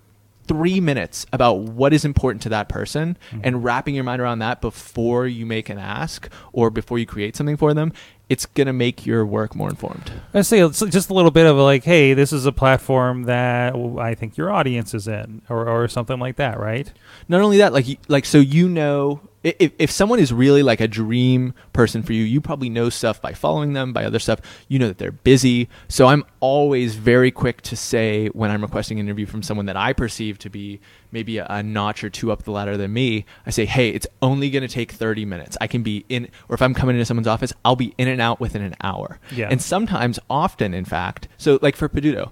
three 0.48 0.80
minutes 0.80 1.26
about 1.34 1.54
what 1.58 1.92
is 1.92 2.06
important 2.06 2.40
to 2.44 2.50
that 2.50 2.70
person 2.70 3.18
Mhm. 3.34 3.42
and 3.44 3.64
wrapping 3.64 3.96
your 3.96 4.04
mind 4.04 4.22
around 4.22 4.38
that 4.40 4.62
before 4.62 5.26
you 5.26 5.44
make 5.44 5.70
an 5.70 5.80
ask 5.80 6.30
or 6.54 6.70
before 6.70 7.00
you 7.00 7.08
create 7.08 7.36
something 7.36 7.58
for 7.58 7.74
them 7.74 7.92
it's 8.28 8.46
going 8.46 8.68
to 8.68 8.74
make 8.74 9.06
your 9.06 9.26
work 9.26 9.56
more 9.56 9.70
informed 9.70 10.12
I 10.34 10.42
say 10.42 10.60
it's 10.60 10.80
just 10.80 11.10
a 11.10 11.14
little 11.14 11.32
bit 11.32 11.46
of 11.46 11.56
like, 11.58 11.84
hey, 11.84 12.14
this 12.14 12.34
is 12.34 12.46
a 12.46 12.52
platform 12.52 13.24
that 13.24 13.76
I 13.76 14.16
think 14.16 14.36
your 14.38 14.52
audience 14.52 14.94
is 14.94 15.08
in, 15.08 15.42
or, 15.50 15.68
or 15.68 15.88
something 15.88 16.20
like 16.20 16.36
that, 16.38 16.60
right? 16.60 16.92
not 17.28 17.42
only 17.42 17.58
that 17.58 17.74
like 17.74 17.86
like 18.08 18.26
so 18.26 18.38
you 18.38 18.68
know 18.70 19.22
if, 19.46 19.72
if 19.78 19.92
someone 19.92 20.20
is 20.20 20.34
really 20.34 20.64
like 20.64 20.82
a 20.82 20.88
dream 20.88 21.54
person 21.74 22.02
for 22.04 22.14
you 22.14 22.24
you 22.24 22.42
probably 22.42 22.70
know 22.70 22.90
stuff 22.90 23.22
by 23.22 23.34
following 23.34 23.74
them 23.74 23.94
by 23.94 24.04
other 24.04 24.20
stuff. 24.20 24.40
You 24.68 24.80
know 24.80 24.88
that 24.88 24.98
they're 24.98 25.12
busy. 25.12 25.70
So 25.88 26.08
i'm 26.08 26.24
always 26.40 26.96
very 26.96 27.32
quick 27.32 27.62
to 27.62 27.76
say 27.76 28.28
when 28.28 28.52
i'm 28.52 28.62
requesting 28.62 29.00
an 29.00 29.06
interview 29.08 29.26
from 29.26 29.42
someone 29.42 29.66
that 29.66 29.76
i 29.76 29.94
perceive 29.94 30.38
to 30.40 30.50
be 30.50 30.80
maybe 31.12 31.38
a, 31.38 31.46
a 31.50 31.64
notch 31.64 32.04
or 32.04 32.10
two 32.10 32.32
up 32.32 32.44
the 32.44 32.52
ladder 32.52 32.78
than 32.78 32.94
me 32.94 33.26
i 33.46 33.50
say 33.50 33.66
hey 33.66 33.90
it's 33.90 34.08
only 34.22 34.50
going 34.50 34.62
to 34.62 34.68
take 34.68 34.92
30 34.92 35.26
minutes. 35.26 35.58
I 35.62 35.68
can 35.68 35.82
be 35.84 36.06
in 36.10 36.30
or 36.50 36.56
if 36.56 36.62
i'm 36.62 36.74
coming 36.74 36.96
into 36.96 37.06
someone's 37.06 37.28
office 37.28 37.54
i'll 37.64 37.76
be 37.76 37.94
in 37.98 38.08
and 38.08 38.22
out 38.22 38.40
within 38.40 38.62
an 38.62 38.76
hour. 38.82 39.20
Yeah. 39.32 39.48
and 39.50 39.62
sometimes 39.62 40.20
often 40.30 40.74
in 40.74 40.86
fact 40.86 41.28
so 41.38 41.60
like 41.62 41.76
for 41.76 41.90
peduto 41.90 42.32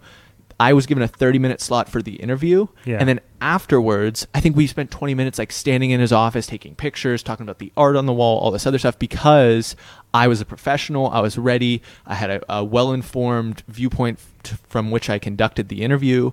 I 0.64 0.72
was 0.72 0.86
given 0.86 1.04
a 1.04 1.10
30 1.10 1.40
minute 1.40 1.60
slot 1.60 1.90
for 1.90 2.02
the 2.02 2.16
interview. 2.16 2.68
Yeah. 2.86 2.96
And 2.98 3.10
then 3.10 3.20
afterwards, 3.42 4.26
I 4.34 4.40
think 4.40 4.56
we 4.56 4.66
spent 4.66 4.92
20 4.92 5.14
minutes 5.14 5.38
like 5.38 5.52
standing 5.52 5.92
in 5.92 6.00
his 6.00 6.14
office, 6.14 6.48
taking 6.48 6.74
pictures, 6.74 7.22
talking 7.22 7.44
about 7.44 7.60
the 7.60 7.74
art 7.76 7.98
on 7.98 8.06
the 8.06 8.14
wall, 8.14 8.40
all 8.40 8.50
this 8.50 8.66
other 8.66 8.80
stuff 8.80 8.98
because 8.98 9.76
I 10.14 10.30
was 10.30 10.40
a 10.40 10.46
professional. 10.46 11.10
I 11.10 11.20
was 11.20 11.38
ready. 11.38 11.82
I 12.06 12.16
had 12.16 12.30
a, 12.30 12.42
a 12.48 12.64
well 12.64 12.94
informed 12.94 13.62
viewpoint 13.68 14.20
f- 14.46 14.62
from 14.70 14.90
which 14.90 15.10
I 15.10 15.20
conducted 15.20 15.68
the 15.68 15.82
interview. 15.82 16.32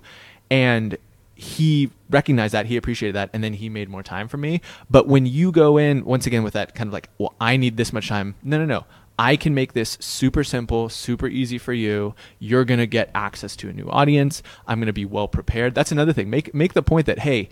And 0.49 0.97
he 1.35 1.89
recognized 2.09 2.53
that 2.53 2.67
he 2.67 2.77
appreciated 2.77 3.15
that 3.15 3.29
and 3.33 3.43
then 3.43 3.51
he 3.51 3.67
made 3.67 3.89
more 3.89 4.03
time 4.03 4.27
for 4.27 4.37
me 4.37 4.61
but 4.91 5.07
when 5.07 5.25
you 5.25 5.51
go 5.51 5.75
in 5.75 6.05
once 6.05 6.27
again 6.27 6.43
with 6.43 6.53
that 6.53 6.75
kind 6.75 6.87
of 6.87 6.93
like 6.93 7.09
well 7.17 7.33
i 7.41 7.57
need 7.57 7.77
this 7.77 7.91
much 7.91 8.07
time 8.07 8.35
no 8.43 8.59
no 8.59 8.65
no 8.65 8.85
i 9.21 9.35
can 9.35 9.53
make 9.53 9.73
this 9.73 9.97
super 9.99 10.43
simple 10.43 10.89
super 10.89 11.27
easy 11.27 11.57
for 11.57 11.73
you. 11.73 12.13
You're 12.39 12.65
going 12.65 12.79
to 12.79 12.87
get 12.87 13.09
access 13.13 13.55
to 13.57 13.69
a 13.69 13.73
new 13.73 13.89
audience. 13.89 14.43
I'm 14.67 14.79
going 14.79 14.87
to 14.87 14.93
be 14.93 15.05
well 15.05 15.27
prepared. 15.27 15.75
That's 15.75 15.91
another 15.91 16.13
thing. 16.13 16.29
Make 16.29 16.53
make 16.53 16.73
the 16.73 16.83
point 16.83 17.05
that 17.07 17.19
hey 17.19 17.49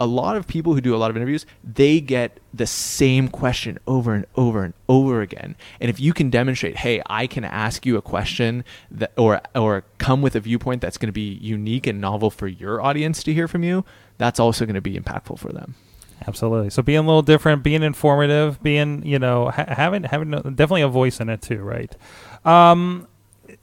a 0.00 0.06
lot 0.06 0.36
of 0.36 0.48
people 0.48 0.74
who 0.74 0.80
do 0.80 0.96
a 0.96 0.98
lot 0.98 1.10
of 1.10 1.16
interviews 1.16 1.46
they 1.62 2.00
get 2.00 2.40
the 2.52 2.66
same 2.66 3.28
question 3.28 3.78
over 3.86 4.14
and 4.14 4.26
over 4.34 4.64
and 4.64 4.74
over 4.88 5.20
again. 5.20 5.54
And 5.80 5.90
if 5.90 6.00
you 6.00 6.12
can 6.12 6.30
demonstrate 6.30 6.76
hey 6.76 7.02
i 7.06 7.26
can 7.26 7.44
ask 7.44 7.86
you 7.86 7.96
a 7.96 8.02
question 8.02 8.64
that 8.90 9.12
or 9.16 9.40
or 9.54 9.84
come 9.98 10.22
with 10.22 10.34
a 10.34 10.40
viewpoint 10.40 10.80
that's 10.80 10.98
going 10.98 11.08
to 11.08 11.12
be 11.12 11.34
unique 11.34 11.86
and 11.86 12.00
novel 12.00 12.30
for 12.30 12.48
your 12.48 12.82
audience 12.82 13.22
to 13.24 13.34
hear 13.34 13.48
from 13.48 13.62
you 13.62 13.84
that's 14.18 14.40
also 14.40 14.64
going 14.64 14.74
to 14.74 14.80
be 14.80 14.98
impactful 14.98 15.38
for 15.38 15.52
them 15.52 15.74
Absolutely. 16.26 16.70
So 16.70 16.82
being 16.82 16.98
a 16.98 17.02
little 17.02 17.22
different, 17.22 17.62
being 17.62 17.82
informative, 17.82 18.62
being 18.62 19.04
you 19.04 19.18
know 19.18 19.50
ha- 19.50 19.66
having 19.68 20.04
having 20.04 20.30
definitely 20.30 20.82
a 20.82 20.88
voice 20.88 21.20
in 21.20 21.28
it 21.28 21.42
too, 21.42 21.58
right? 21.58 21.94
Um, 22.44 23.06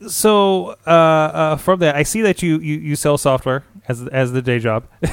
so 0.08 0.76
uh, 0.86 0.90
uh, 0.90 1.56
from 1.58 1.80
that, 1.80 1.96
I 1.96 2.04
see 2.04 2.22
that 2.22 2.42
you, 2.42 2.60
you, 2.60 2.78
you 2.78 2.96
sell 2.96 3.18
software 3.18 3.64
as 3.88 4.08
as 4.08 4.32
the 4.32 4.42
day 4.42 4.60
job. 4.60 4.88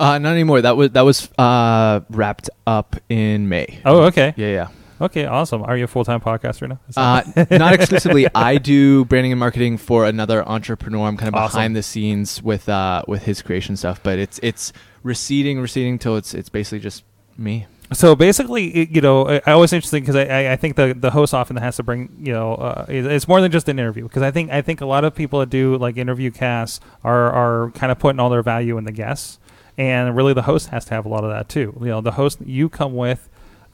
uh, 0.00 0.18
not 0.18 0.32
anymore 0.32 0.60
that 0.62 0.76
was 0.76 0.90
that 0.90 1.02
was 1.02 1.30
uh, 1.38 2.00
wrapped 2.10 2.50
up 2.66 2.96
in 3.08 3.48
may 3.48 3.80
Oh, 3.84 4.02
okay, 4.04 4.34
yeah 4.36 4.48
yeah 4.48 4.68
okay, 5.00 5.24
awesome. 5.26 5.62
Are 5.62 5.76
you 5.76 5.84
a 5.84 5.86
full 5.86 6.04
time 6.04 6.20
podcaster 6.20 6.68
now? 6.68 6.78
Uh, 6.96 7.22
not 7.56 7.74
exclusively. 7.74 8.26
I 8.34 8.58
do 8.58 9.04
branding 9.06 9.32
and 9.32 9.38
marketing 9.38 9.76
for 9.78 10.04
another 10.06 10.46
entrepreneur. 10.48 11.06
I'm 11.06 11.16
kind 11.16 11.28
of 11.28 11.34
Awesome. 11.34 11.56
behind 11.58 11.76
the 11.76 11.82
scenes 11.82 12.42
with 12.42 12.68
uh, 12.68 13.02
with 13.08 13.22
his 13.24 13.42
creation 13.42 13.76
stuff, 13.76 14.00
but 14.02 14.18
it's 14.18 14.38
it's 14.42 14.72
receding, 15.02 15.60
receding 15.60 15.98
till 15.98 16.16
it's 16.16 16.34
it's 16.34 16.48
basically 16.48 16.80
just 16.80 17.04
me. 17.36 17.66
So 17.90 18.14
basically, 18.14 18.66
it, 18.68 18.90
you 18.90 19.00
know, 19.00 19.26
I, 19.26 19.40
I 19.46 19.52
always 19.52 19.72
interesting 19.72 20.02
because 20.02 20.14
I, 20.16 20.24
I, 20.26 20.52
I 20.52 20.56
think 20.56 20.76
the 20.76 20.94
the 20.98 21.10
host 21.10 21.32
often 21.32 21.56
has 21.56 21.76
to 21.76 21.82
bring, 21.82 22.10
you 22.20 22.32
know, 22.34 22.54
uh, 22.56 22.84
it- 22.86 23.06
it's 23.06 23.26
more 23.26 23.40
than 23.40 23.50
just 23.50 23.66
an 23.68 23.78
interview 23.78 24.02
because 24.02 24.22
I 24.22 24.30
think 24.30 24.50
I 24.50 24.60
think 24.60 24.82
a 24.82 24.86
lot 24.86 25.04
of 25.04 25.14
people 25.14 25.38
that 25.40 25.48
do 25.48 25.76
like 25.78 25.96
interview 25.96 26.30
casts 26.30 26.80
are 27.02 27.30
are 27.32 27.70
kind 27.70 27.90
of 27.90 27.98
putting 27.98 28.20
all 28.20 28.28
their 28.28 28.42
value 28.42 28.76
in 28.76 28.84
the 28.84 28.92
guests, 28.92 29.38
and 29.78 30.14
really 30.14 30.34
the 30.34 30.42
host 30.42 30.68
has 30.68 30.84
to 30.86 30.94
have 30.94 31.06
a 31.06 31.08
lot 31.08 31.24
of 31.24 31.30
that 31.30 31.48
too. 31.48 31.78
You 31.80 31.86
know, 31.86 32.00
the 32.02 32.12
host 32.12 32.38
you 32.44 32.68
come 32.68 32.94
with. 32.94 33.28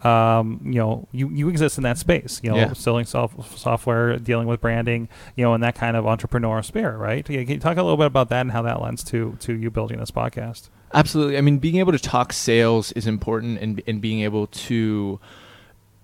Um, 0.05 0.61
you 0.65 0.75
know, 0.75 1.09
you, 1.13 1.31
you 1.31 1.49
exist 1.49 1.79
in 1.79 1.85
that 1.85 1.97
space, 1.97 2.41
you 2.43 2.51
know, 2.51 2.57
Yeah. 2.57 2.73
selling 2.75 3.07
soft, 3.07 3.59
software, 3.59 4.19
dealing 4.19 4.47
with 4.47 4.61
branding, 4.61 5.09
you 5.35 5.45
know, 5.45 5.55
and 5.55 5.63
that 5.63 5.75
kind 5.75 5.97
of 5.97 6.05
entrepreneurial 6.05 6.65
spirit, 6.65 6.99
right? 6.99 7.25
Can 7.25 7.49
you 7.49 7.59
talk 7.59 7.79
a 7.79 7.83
little 7.83 7.97
bit 7.97 8.07
about 8.07 8.29
that 8.29 8.43
and 8.43 8.53
how 8.53 8.63
that 8.63 8.83
lends 8.83 9.03
to 9.05 9.37
to 9.41 9.55
you 9.55 9.71
building 9.71 9.99
this 9.99 10.11
podcast? 10.11 10.69
Absolutely. 10.93 11.39
I 11.39 11.41
mean, 11.41 11.59
being 11.59 11.77
able 11.77 11.93
to 11.93 11.99
talk 11.99 12.33
sales 12.33 12.93
is 12.93 13.07
important, 13.07 13.59
and 13.61 13.83
and 13.87 14.01
being 14.01 14.21
able 14.21 14.47
to 14.47 15.19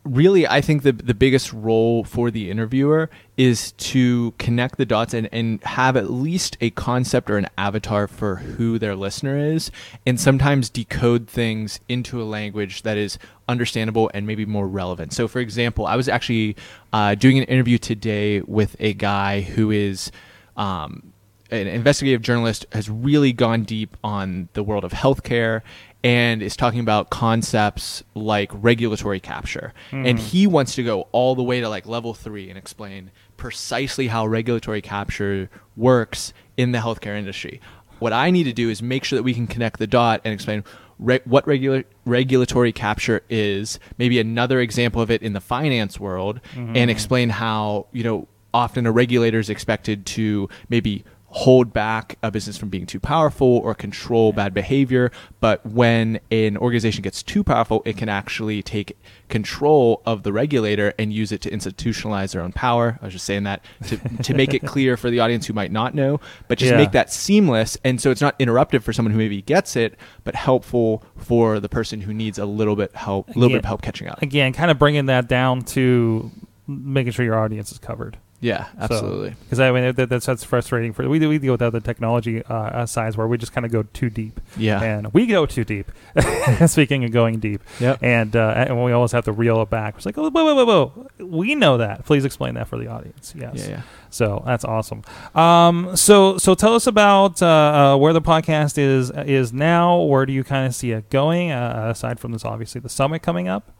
really, 0.04 0.46
I 0.46 0.60
think 0.60 0.82
the 0.82 0.92
the 0.92 1.14
biggest 1.14 1.52
role 1.52 2.04
for 2.04 2.30
the 2.30 2.50
interviewer 2.50 3.10
is 3.36 3.72
to 3.72 4.32
connect 4.38 4.76
the 4.78 4.86
dots 4.86 5.14
and 5.14 5.28
and 5.32 5.62
have 5.64 5.96
at 5.96 6.10
least 6.10 6.56
a 6.60 6.70
concept 6.70 7.30
or 7.30 7.38
an 7.38 7.48
avatar 7.56 8.06
for 8.06 8.36
who 8.36 8.78
their 8.78 8.96
listener 8.96 9.36
is, 9.38 9.70
and 10.06 10.18
sometimes 10.20 10.70
decode 10.70 11.28
things 11.28 11.80
into 11.88 12.20
a 12.20 12.24
language 12.24 12.82
that 12.82 12.96
is 12.96 13.18
understandable 13.48 14.10
and 14.14 14.26
maybe 14.26 14.46
more 14.46 14.68
relevant. 14.68 15.12
So, 15.12 15.28
for 15.28 15.40
example, 15.40 15.86
I 15.86 15.96
was 15.96 16.08
actually 16.08 16.56
uh, 16.92 17.14
doing 17.14 17.38
an 17.38 17.44
interview 17.44 17.78
today 17.78 18.40
with 18.40 18.76
a 18.78 18.94
guy 18.94 19.42
who 19.42 19.70
is. 19.70 20.10
Um, 20.56 21.09
an 21.50 21.66
investigative 21.66 22.22
journalist 22.22 22.66
has 22.72 22.88
really 22.88 23.32
gone 23.32 23.64
deep 23.64 23.96
on 24.04 24.48
the 24.52 24.62
world 24.62 24.84
of 24.84 24.92
healthcare 24.92 25.62
and 26.02 26.42
is 26.42 26.56
talking 26.56 26.80
about 26.80 27.10
concepts 27.10 28.02
like 28.14 28.50
regulatory 28.54 29.20
capture. 29.20 29.74
And 29.90 30.18
hmm. 30.18 30.24
he 30.24 30.46
wants 30.46 30.74
to 30.76 30.82
go 30.82 31.08
all 31.12 31.34
the 31.34 31.42
way 31.42 31.60
to 31.60 31.68
like 31.68 31.86
level 31.86 32.14
three 32.14 32.48
and 32.48 32.56
explain 32.56 33.10
precisely 33.36 34.06
how 34.06 34.26
regulatory 34.26 34.80
capture 34.80 35.50
works 35.76 36.32
in 36.56 36.72
the 36.72 36.78
healthcare 36.78 37.18
industry. 37.18 37.60
What 37.98 38.12
I 38.12 38.30
need 38.30 38.44
to 38.44 38.52
do 38.52 38.70
is 38.70 38.80
make 38.80 39.04
sure 39.04 39.18
that 39.18 39.22
we 39.22 39.34
can 39.34 39.46
connect 39.46 39.78
the 39.78 39.86
dot 39.86 40.22
and 40.24 40.32
explain 40.32 40.64
re- 40.98 41.20
what 41.24 41.46
regula- 41.46 41.84
regulatory 42.06 42.72
capture 42.72 43.22
is, 43.28 43.78
maybe 43.98 44.18
another 44.18 44.60
example 44.60 45.02
of 45.02 45.10
it 45.10 45.22
in 45.22 45.34
the 45.34 45.40
finance 45.40 46.00
world, 46.00 46.40
and 46.54 46.74
mm-hmm. 46.74 46.88
explain 46.88 47.28
how, 47.28 47.86
you 47.92 48.04
know, 48.04 48.26
often 48.54 48.86
a 48.86 48.92
regulator 48.92 49.38
is 49.38 49.50
expected 49.50 50.06
to 50.06 50.48
maybe 50.68 51.04
hold 51.32 51.72
back 51.72 52.18
a 52.24 52.30
business 52.30 52.58
from 52.58 52.68
being 52.68 52.86
too 52.86 52.98
powerful 52.98 53.46
or 53.58 53.72
control 53.72 54.32
bad 54.32 54.52
behavior. 54.52 55.12
But 55.38 55.64
when 55.64 56.18
an 56.32 56.56
organization 56.56 57.02
gets 57.02 57.22
too 57.22 57.44
powerful, 57.44 57.82
it 57.84 57.96
can 57.96 58.08
actually 58.08 58.62
take 58.64 58.98
control 59.28 60.02
of 60.04 60.24
the 60.24 60.32
regulator 60.32 60.92
and 60.98 61.12
use 61.12 61.30
it 61.30 61.40
to 61.42 61.50
institutionalize 61.50 62.32
their 62.32 62.42
own 62.42 62.50
power. 62.52 62.98
I 63.00 63.04
was 63.04 63.12
just 63.14 63.24
saying 63.26 63.44
that 63.44 63.64
to, 63.86 63.96
to 64.24 64.34
make 64.34 64.54
it 64.54 64.64
clear 64.66 64.96
for 64.96 65.08
the 65.08 65.20
audience 65.20 65.46
who 65.46 65.52
might 65.52 65.70
not 65.70 65.94
know, 65.94 66.18
but 66.48 66.58
just 66.58 66.72
Yeah. 66.72 66.78
make 66.78 66.90
that 66.92 67.12
seamless. 67.12 67.78
And 67.84 68.00
so 68.00 68.10
it's 68.10 68.20
not 68.20 68.36
interruptive 68.40 68.82
for 68.82 68.92
someone 68.92 69.12
who 69.12 69.18
maybe 69.18 69.40
gets 69.40 69.76
it, 69.76 69.94
but 70.24 70.34
helpful 70.34 71.04
for 71.16 71.60
the 71.60 71.68
person 71.68 72.00
who 72.00 72.12
needs 72.12 72.38
a 72.40 72.44
little 72.44 72.74
bit 72.74 72.94
help, 72.96 73.28
a 73.28 73.32
little 73.38 73.50
Yeah. 73.50 73.56
bit 73.56 73.58
of 73.60 73.64
help 73.66 73.82
catching 73.82 74.08
up. 74.08 74.20
Again, 74.20 74.52
kind 74.52 74.70
of 74.72 74.80
bringing 74.80 75.06
that 75.06 75.28
down 75.28 75.62
to 75.62 76.30
making 76.66 77.12
sure 77.12 77.24
your 77.24 77.38
audience 77.38 77.70
is 77.70 77.78
covered. 77.78 78.16
Yeah, 78.42 78.68
absolutely. 78.78 79.34
Because 79.44 79.60
I 79.60 79.70
mean 79.70 79.94
that, 79.94 80.08
that's 80.08 80.24
that's 80.24 80.44
frustrating 80.44 80.94
for 80.94 81.06
we 81.08 81.18
we 81.26 81.38
deal 81.38 81.52
with 81.52 81.60
other 81.60 81.80
technology 81.80 82.42
uh, 82.44 82.86
sides 82.86 83.16
where 83.16 83.26
we 83.26 83.36
just 83.36 83.52
kind 83.52 83.66
of 83.66 83.70
go 83.72 83.82
too 83.82 84.08
deep. 84.08 84.40
Yeah. 84.56 84.82
and 84.82 85.12
we 85.12 85.26
go 85.26 85.44
too 85.44 85.62
deep. 85.64 85.92
Speaking 86.66 87.04
of 87.04 87.12
going 87.12 87.38
deep, 87.38 87.60
Yep. 87.80 87.98
and 88.02 88.34
uh, 88.34 88.54
and 88.56 88.82
we 88.82 88.92
always 88.92 89.12
have 89.12 89.26
to 89.26 89.32
reel 89.32 89.60
it 89.60 89.68
back. 89.68 89.96
It's 89.96 90.06
like, 90.06 90.16
oh, 90.16 90.30
whoa, 90.30 90.54
whoa, 90.54 90.64
whoa, 90.64 90.86
whoa! 91.18 91.26
we 91.26 91.54
know 91.54 91.76
that. 91.76 92.06
Please 92.06 92.24
explain 92.24 92.54
that 92.54 92.66
for 92.66 92.78
the 92.78 92.86
audience. 92.86 93.34
Yes. 93.36 93.56
Yeah, 93.56 93.68
yeah. 93.68 93.82
So 94.08 94.42
that's 94.46 94.64
awesome. 94.64 95.02
Um, 95.34 95.94
so 95.94 96.38
so 96.38 96.54
tell 96.54 96.74
us 96.74 96.86
about 96.86 97.42
uh, 97.42 97.46
uh, 97.46 97.96
where 97.98 98.14
the 98.14 98.22
podcast 98.22 98.78
is 98.78 99.10
is 99.10 99.52
now. 99.52 100.00
Where 100.00 100.24
do 100.24 100.32
you 100.32 100.44
kind 100.44 100.66
of 100.66 100.74
see 100.74 100.92
it 100.92 101.10
going? 101.10 101.50
Uh, 101.50 101.88
aside 101.90 102.18
from 102.18 102.32
this, 102.32 102.44
obviously 102.46 102.80
the 102.80 102.88
summit 102.88 103.20
coming 103.22 103.48
up. 103.48 103.70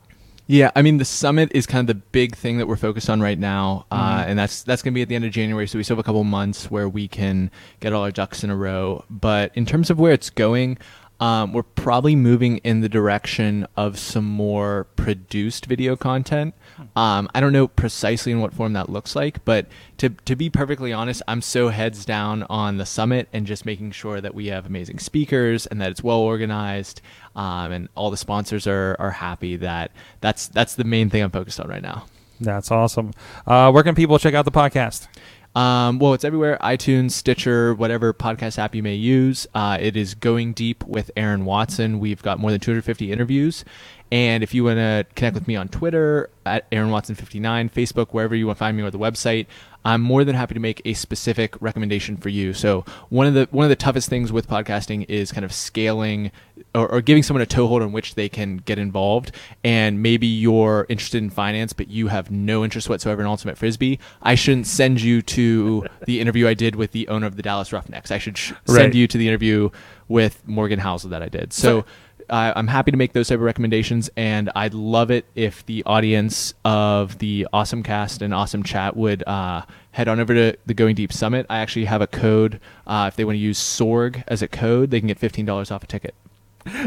Yeah, 0.51 0.73
I 0.75 0.83
mean 0.83 0.97
the 0.99 1.05
summit 1.05 1.53
is 1.55 1.65
kind 1.65 1.89
of 1.89 1.97
the 1.97 2.03
big 2.11 2.35
thing 2.35 2.59
that 2.59 2.67
we're 2.67 2.75
focused 2.75 3.09
on 3.09 3.21
right 3.21 3.39
now, 3.39 3.87
uh, 3.93 4.25
Mhm. 4.25 4.27
and 4.31 4.39
that's 4.41 4.65
that's 4.65 4.83
going 4.83 4.93
to 4.93 4.97
be 4.97 5.03
at 5.03 5.09
the 5.09 5.15
end 5.15 5.25
of 5.25 5.31
January. 5.31 5.69
So 5.69 5.79
we 5.79 5.85
still 5.85 5.95
have 5.95 6.01
a 6.01 6.03
couple 6.03 6.25
months 6.25 6.69
where 6.69 6.89
we 6.89 7.07
can 7.07 7.53
get 7.79 7.93
all 7.93 8.03
our 8.03 8.11
ducks 8.11 8.43
in 8.43 8.51
a 8.51 8.57
row. 8.57 9.05
But 9.09 9.53
in 9.55 9.65
terms 9.65 9.91
of 9.91 10.01
where 10.01 10.11
it's 10.11 10.29
going, 10.29 10.79
um, 11.21 11.53
we're 11.53 11.63
probably 11.63 12.17
moving 12.17 12.57
in 12.65 12.81
the 12.81 12.89
direction 12.89 13.65
of 13.77 13.97
some 13.97 14.25
more 14.25 14.89
produced 14.97 15.67
video 15.67 15.95
content. 15.95 16.55
Um, 16.97 17.29
I 17.35 17.40
don't 17.40 17.53
know 17.53 17.69
precisely 17.69 18.33
in 18.33 18.40
what 18.40 18.55
form 18.55 18.73
that 18.75 18.88
looks 18.88 19.14
like, 19.14 19.45
but 19.45 19.66
to 19.99 20.11
to 20.11 20.37
be 20.37 20.51
perfectly 20.51 20.93
honest, 20.93 21.23
I'm 21.29 21.43
so 21.43 21.69
heads 21.69 22.05
down 22.05 22.45
on 22.51 22.77
the 22.77 22.87
summit 22.87 23.29
and 23.33 23.47
just 23.47 23.64
making 23.64 23.93
sure 23.93 24.21
that 24.21 24.35
we 24.35 24.49
have 24.49 24.66
amazing 24.66 24.99
speakers 24.99 25.66
and 25.66 25.81
that 25.81 25.90
it's 25.90 26.03
well 26.03 26.19
organized, 26.19 27.01
um, 27.37 27.73
and 27.73 27.88
all 27.95 28.11
the 28.11 28.16
sponsors 28.16 28.66
are 28.66 28.97
are 28.99 29.12
happy. 29.12 29.57
That 29.57 29.93
that's 30.21 30.49
that's 30.49 30.75
the 30.75 30.85
main 30.85 31.11
thing 31.11 31.23
I'm 31.23 31.31
focused 31.31 31.61
on 31.61 31.69
right 31.69 31.83
now. 31.83 32.07
That's 32.40 32.71
awesome. 32.71 33.12
Uh, 33.47 33.71
where 33.71 33.83
can 33.83 33.95
people 33.95 34.19
check 34.19 34.35
out 34.35 34.45
the 34.45 34.51
podcast? 34.51 35.07
Um, 35.55 35.99
well, 35.99 36.14
it's 36.14 36.25
everywhere 36.25 36.59
iTunes, 36.62 37.11
Stitcher, 37.11 37.75
whatever 37.75 38.14
podcast 38.14 38.59
app 38.59 38.75
you 38.75 38.83
may 38.83 38.95
use. 38.95 39.49
Uh, 39.53 39.79
it 39.81 39.97
is 39.97 40.14
Going 40.14 40.53
Deep 40.53 40.85
with 40.85 41.11
Aaron 41.16 41.45
Watson. 41.45 41.99
We've 41.99 42.23
got 42.23 42.38
more 42.38 42.53
than 42.53 42.61
250 42.61 43.11
interviews. 43.11 43.64
And 44.12 44.42
if 44.42 44.55
you 44.55 44.64
want 44.64 44.79
to 44.79 45.07
connect 45.14 45.35
with 45.35 45.46
me 45.46 45.55
on 45.57 45.68
Twitter 45.68 46.31
at 46.44 46.66
Aaron 46.73 46.90
Watson59, 46.90 47.70
Facebook, 47.73 48.09
wherever 48.11 48.35
you 48.35 48.46
want 48.46 48.57
to 48.57 48.59
find 48.59 48.77
me, 48.77 48.83
or 48.83 48.90
the 48.90 48.99
website, 48.99 49.46
I'm 49.85 50.03
more 50.03 50.25
than 50.25 50.35
happy 50.35 50.53
to 50.55 50.61
make 50.61 50.83
a 50.85 50.94
specific 50.94 51.55
recommendation 51.62 52.16
for 52.16 52.29
you. 52.29 52.53
So 52.53 52.85
one 53.09 53.27
of 53.27 53.35
the 53.35 53.49
one 53.51 53.64
of 53.64 53.70
the 53.70 53.77
toughest 53.77 54.09
things 54.11 54.31
with 54.33 54.46
podcasting 54.49 55.07
is 55.09 55.33
kind 55.33 55.44
of 55.44 55.53
scaling 55.55 56.33
or, 56.75 56.87
or 56.90 57.01
giving 57.01 57.23
someone 57.23 57.40
a 57.40 57.46
toehold 57.46 57.81
on 57.83 57.92
which 57.92 58.14
they 58.14 58.29
can 58.29 58.59
get 58.59 58.79
involved. 58.79 59.33
And 59.64 60.03
maybe 60.03 60.27
you're 60.27 60.87
interested 60.90 61.23
in 61.23 61.31
finance, 61.31 61.73
but 61.73 61.88
you 61.88 62.09
have 62.09 62.31
no 62.31 62.62
interest 62.64 62.88
whatsoever 62.90 63.23
in 63.23 63.27
ultimate 63.29 63.57
frisbee. 63.57 63.99
I 64.20 64.35
shouldn't 64.35 64.66
send 64.66 65.01
you 65.01 65.23
to 65.23 65.87
the 66.05 66.20
interview 66.20 66.46
I 66.49 66.55
did 66.55 66.75
with 66.75 66.92
the 66.92 67.09
owner 67.09 67.27
of 67.27 67.37
the 67.37 67.42
Dallas 67.42 67.73
Roughnecks. 67.73 68.11
I 68.11 68.18
should 68.18 68.37
sh- 68.37 68.53
send 68.66 68.77
Right. 68.77 68.94
you 68.94 69.07
to 69.07 69.16
the 69.16 69.29
interview 69.29 69.70
with 70.09 70.46
Morgan 70.49 70.81
Housel 70.81 71.11
that 71.11 71.23
I 71.23 71.29
did. 71.29 71.53
So. 71.53 71.85
I 72.31 72.53
I'm 72.55 72.66
happy 72.66 72.90
to 72.90 72.97
make 72.97 73.12
those 73.12 73.29
type 73.29 73.37
of 73.37 73.43
recommendations, 73.43 74.11
and 74.16 74.51
I'd 74.55 74.75
love 74.75 75.11
it 75.11 75.27
if 75.35 75.64
the 75.66 75.83
audience 75.85 76.55
of 76.64 77.19
the 77.19 77.47
Awesome 77.53 77.83
Cast 77.83 78.23
and 78.23 78.33
Awesome 78.33 78.62
Chat 78.62 78.97
would 78.97 79.23
uh, 79.27 79.62
head 79.93 80.09
on 80.09 80.21
over 80.21 80.35
to 80.35 80.57
the 80.66 80.75
Going 80.75 80.95
Deep 80.95 81.12
Summit. 81.12 81.47
I 81.51 81.59
actually 81.59 81.87
have 81.87 82.01
a 82.01 82.07
code. 82.07 82.61
Uh, 82.87 83.07
if 83.09 83.16
they 83.16 83.25
want 83.25 83.35
to 83.35 83.40
use 83.40 83.59
SORG 83.59 84.23
as 84.29 84.43
a 84.43 84.49
code, 84.49 84.90
they 84.90 85.01
can 85.01 85.09
get 85.09 85.19
fifteen 85.19 85.45
dollars 85.45 85.71
off 85.71 85.83
a 85.83 85.87
ticket. 85.87 86.14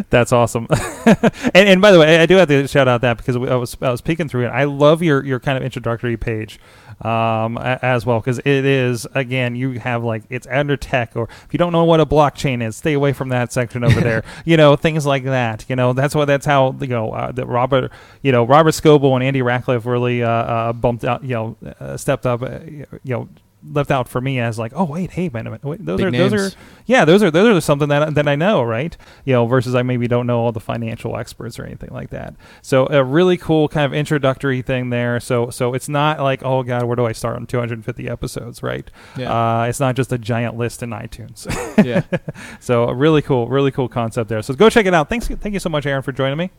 That's 0.10 0.32
awesome. 0.32 0.67
and, 1.06 1.67
and 1.67 1.82
by 1.82 1.91
the 1.91 1.99
way, 1.99 2.19
I 2.19 2.25
do 2.25 2.36
have 2.36 2.47
to 2.47 2.67
shout 2.67 2.88
out 2.88 3.01
that 3.01 3.17
because 3.17 3.36
I 3.36 3.56
was 3.56 3.75
I 3.82 3.89
was 3.89 4.01
peeking 4.01 4.29
through 4.29 4.45
it. 4.45 4.49
I 4.49 4.65
love 4.65 5.01
your 5.01 5.23
your 5.25 5.39
kind 5.39 5.58
of 5.58 5.63
introductory 5.63 6.17
page 6.17 6.60
um, 7.01 7.58
as 7.58 8.06
well 8.06 8.19
because 8.19 8.39
it 8.39 8.47
is 8.47 9.06
again 9.13 9.56
you 9.56 9.79
have 9.79 10.03
like 10.03 10.23
it's 10.29 10.47
under 10.47 10.77
tech 10.77 11.15
or 11.15 11.23
if 11.45 11.47
you 11.51 11.58
don't 11.58 11.71
know 11.71 11.84
what 11.84 11.99
a 11.99 12.06
blockchain 12.06 12.65
is, 12.65 12.75
stay 12.75 12.93
away 12.93 13.13
from 13.13 13.29
that 13.29 13.51
section 13.51 13.84
over 13.84 13.99
there. 13.99 14.23
You 14.45 14.58
know 14.58 14.75
things 14.75 15.06
like 15.06 15.23
that. 15.23 15.65
You 15.69 15.75
know 15.75 15.93
that's 15.93 16.13
what 16.13 16.25
that's 16.25 16.45
how 16.45 16.75
you 16.79 16.88
know 16.88 17.12
uh, 17.12 17.32
that 17.32 17.45
Robert 17.45 17.91
you 18.21 18.32
know 18.32 18.43
Robert 18.43 18.71
Scoble 18.71 19.13
and 19.13 19.23
Andy 19.23 19.41
Ratcliffe 19.41 19.86
really 19.86 20.23
uh, 20.23 20.29
uh, 20.29 20.73
bumped 20.73 21.06
out. 21.06 21.23
You 21.23 21.29
know 21.29 21.58
uh, 21.79 21.97
stepped 21.97 22.25
up. 22.25 22.41
Uh, 22.41 22.60
you 22.65 22.86
know 23.06 23.29
left 23.71 23.91
out 23.91 24.08
for 24.08 24.19
me 24.19 24.39
as 24.39 24.60
like 24.60 24.73
oh 24.76 24.84
wait 24.84 25.12
hey 25.12 25.30
man 25.30 25.58
wait, 25.63 25.86
those 25.86 25.97
Big 25.97 26.08
are 26.08 26.12
those 26.12 26.34
are 26.34 26.58
yeah, 26.86 27.06
those 27.06 27.23
are 27.23 27.32
those 27.32 27.58
are 27.58 27.62
something 27.62 27.89
that 27.89 28.15
that 28.15 28.28
I 28.28 28.36
know, 28.36 28.63
right? 28.63 28.95
You 29.26 29.34
know, 29.34 29.45
versus 29.45 29.76
I 29.76 29.84
maybe 29.84 30.08
don't 30.08 30.28
know 30.28 30.39
all 30.39 30.52
the 30.52 30.60
financial 30.60 31.17
experts 31.17 31.58
or 31.58 31.65
anything 31.65 31.91
like 31.91 32.10
that. 32.10 32.36
So 32.62 32.88
a 32.88 33.04
really 33.04 33.38
cool 33.38 33.67
kind 33.67 33.86
of 33.86 33.93
introductory 33.93 34.62
thing 34.62 34.89
there. 34.89 35.19
So 35.19 35.49
so 35.49 35.73
it's 35.73 35.88
not 35.88 36.19
like 36.19 36.43
oh 36.43 36.63
god, 36.63 36.84
where 36.84 36.95
do 36.95 37.06
I 37.06 37.13
start 37.13 37.38
on 37.38 37.45
250 37.45 38.10
episodes, 38.10 38.62
right? 38.63 38.89
Yeah. 39.17 39.34
Uh, 39.34 39.63
it's 39.65 39.80
not 39.80 39.95
just 39.95 40.12
a 40.12 40.17
giant 40.17 40.58
list 40.58 40.84
in 40.84 40.89
iTunes. 40.89 41.47
yeah. 41.86 42.04
so 42.60 42.86
a 42.86 42.93
really 42.93 43.21
cool, 43.21 43.47
really 43.47 43.71
cool 43.71 43.88
concept 43.88 44.30
there. 44.30 44.41
So 44.41 44.54
go 44.54 44.69
check 44.69 44.86
it 44.86 44.93
out. 44.93 45.10
Thanks, 45.10 45.28
thank 45.28 45.54
you 45.54 45.60
so 45.60 45.69
much, 45.69 45.86
Aaron, 45.86 46.02
for 46.02 46.12
joining 46.12 46.38
me. 46.38 46.52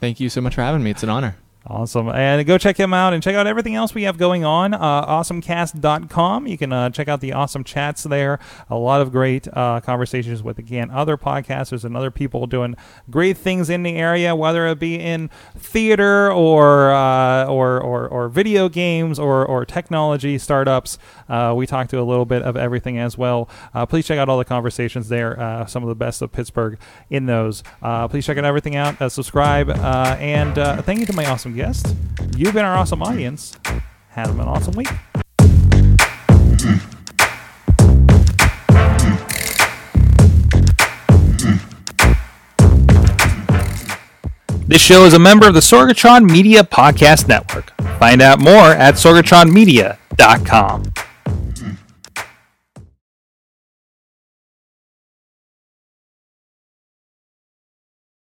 Thank 0.00 0.18
you 0.18 0.28
so 0.28 0.40
much 0.40 0.54
for 0.54 0.62
having 0.62 0.82
me. 0.82 0.90
It's 0.90 1.02
an 1.02 1.10
honor. 1.10 1.36
Awesome. 1.64 2.08
And 2.08 2.44
go 2.44 2.58
check 2.58 2.76
him 2.76 2.92
out 2.92 3.12
and 3.12 3.22
check 3.22 3.36
out 3.36 3.46
everything 3.46 3.76
else 3.76 3.94
we 3.94 4.02
have 4.02 4.18
going 4.18 4.44
on. 4.44 4.74
Uh, 4.74 5.06
awesomecast.com. 5.06 6.46
You 6.48 6.58
can 6.58 6.72
uh, 6.72 6.90
check 6.90 7.06
out 7.06 7.20
the 7.20 7.32
awesome 7.32 7.62
chats 7.62 8.02
there. 8.02 8.40
A 8.68 8.76
lot 8.76 9.00
of 9.00 9.12
great 9.12 9.46
uh, 9.52 9.80
conversations 9.80 10.42
with, 10.42 10.58
again, 10.58 10.90
other 10.90 11.16
podcasters 11.16 11.84
and 11.84 11.96
other 11.96 12.10
people 12.10 12.48
doing 12.48 12.74
great 13.10 13.38
things 13.38 13.70
in 13.70 13.84
the 13.84 13.94
area, 13.94 14.34
whether 14.34 14.66
it 14.66 14.80
be 14.80 14.96
in 14.96 15.30
theater 15.56 16.32
or, 16.32 16.90
uh, 16.90 17.46
or, 17.46 17.80
or, 17.80 18.08
or 18.08 18.28
video 18.28 18.68
games 18.68 19.20
or, 19.20 19.46
or 19.46 19.64
technology 19.64 20.38
startups. 20.38 20.98
Uh, 21.28 21.54
we 21.56 21.64
talked 21.64 21.90
to 21.90 22.00
a 22.00 22.02
little 22.02 22.26
bit 22.26 22.42
of 22.42 22.56
everything 22.56 22.98
as 22.98 23.16
well. 23.16 23.48
Uh, 23.72 23.86
please 23.86 24.04
check 24.04 24.18
out 24.18 24.28
all 24.28 24.38
the 24.38 24.44
conversations 24.44 25.08
there. 25.08 25.38
Uh, 25.38 25.64
some 25.66 25.84
of 25.84 25.88
the 25.88 25.94
best 25.94 26.22
of 26.22 26.32
Pittsburgh 26.32 26.76
in 27.08 27.26
those. 27.26 27.62
Please 28.10 28.26
check 28.26 28.36
out 28.36 28.44
everything 28.44 28.74
out. 28.74 29.12
Subscribe. 29.12 29.70
And 29.70 30.56
thank 30.84 30.98
you 30.98 31.06
to 31.06 31.12
my 31.12 31.24
awesome 31.52 31.56
guest. 31.56 31.96
You've 32.36 32.54
been 32.54 32.64
our 32.64 32.76
awesome 32.76 33.02
audience. 33.02 33.56
Have 34.10 34.38
an 34.38 34.48
awesome 34.48 34.74
week. 34.74 34.88
This 44.66 44.80
show 44.80 45.04
is 45.04 45.12
a 45.12 45.18
member 45.18 45.46
of 45.46 45.54
the 45.54 45.60
Sorgatron 45.60 46.30
Media 46.30 46.62
Podcast 46.62 47.28
Network. 47.28 47.72
Find 47.98 48.22
out 48.22 48.40
more 48.40 48.70
at 48.70 48.94
sorgatronmedia.com. 48.94 50.82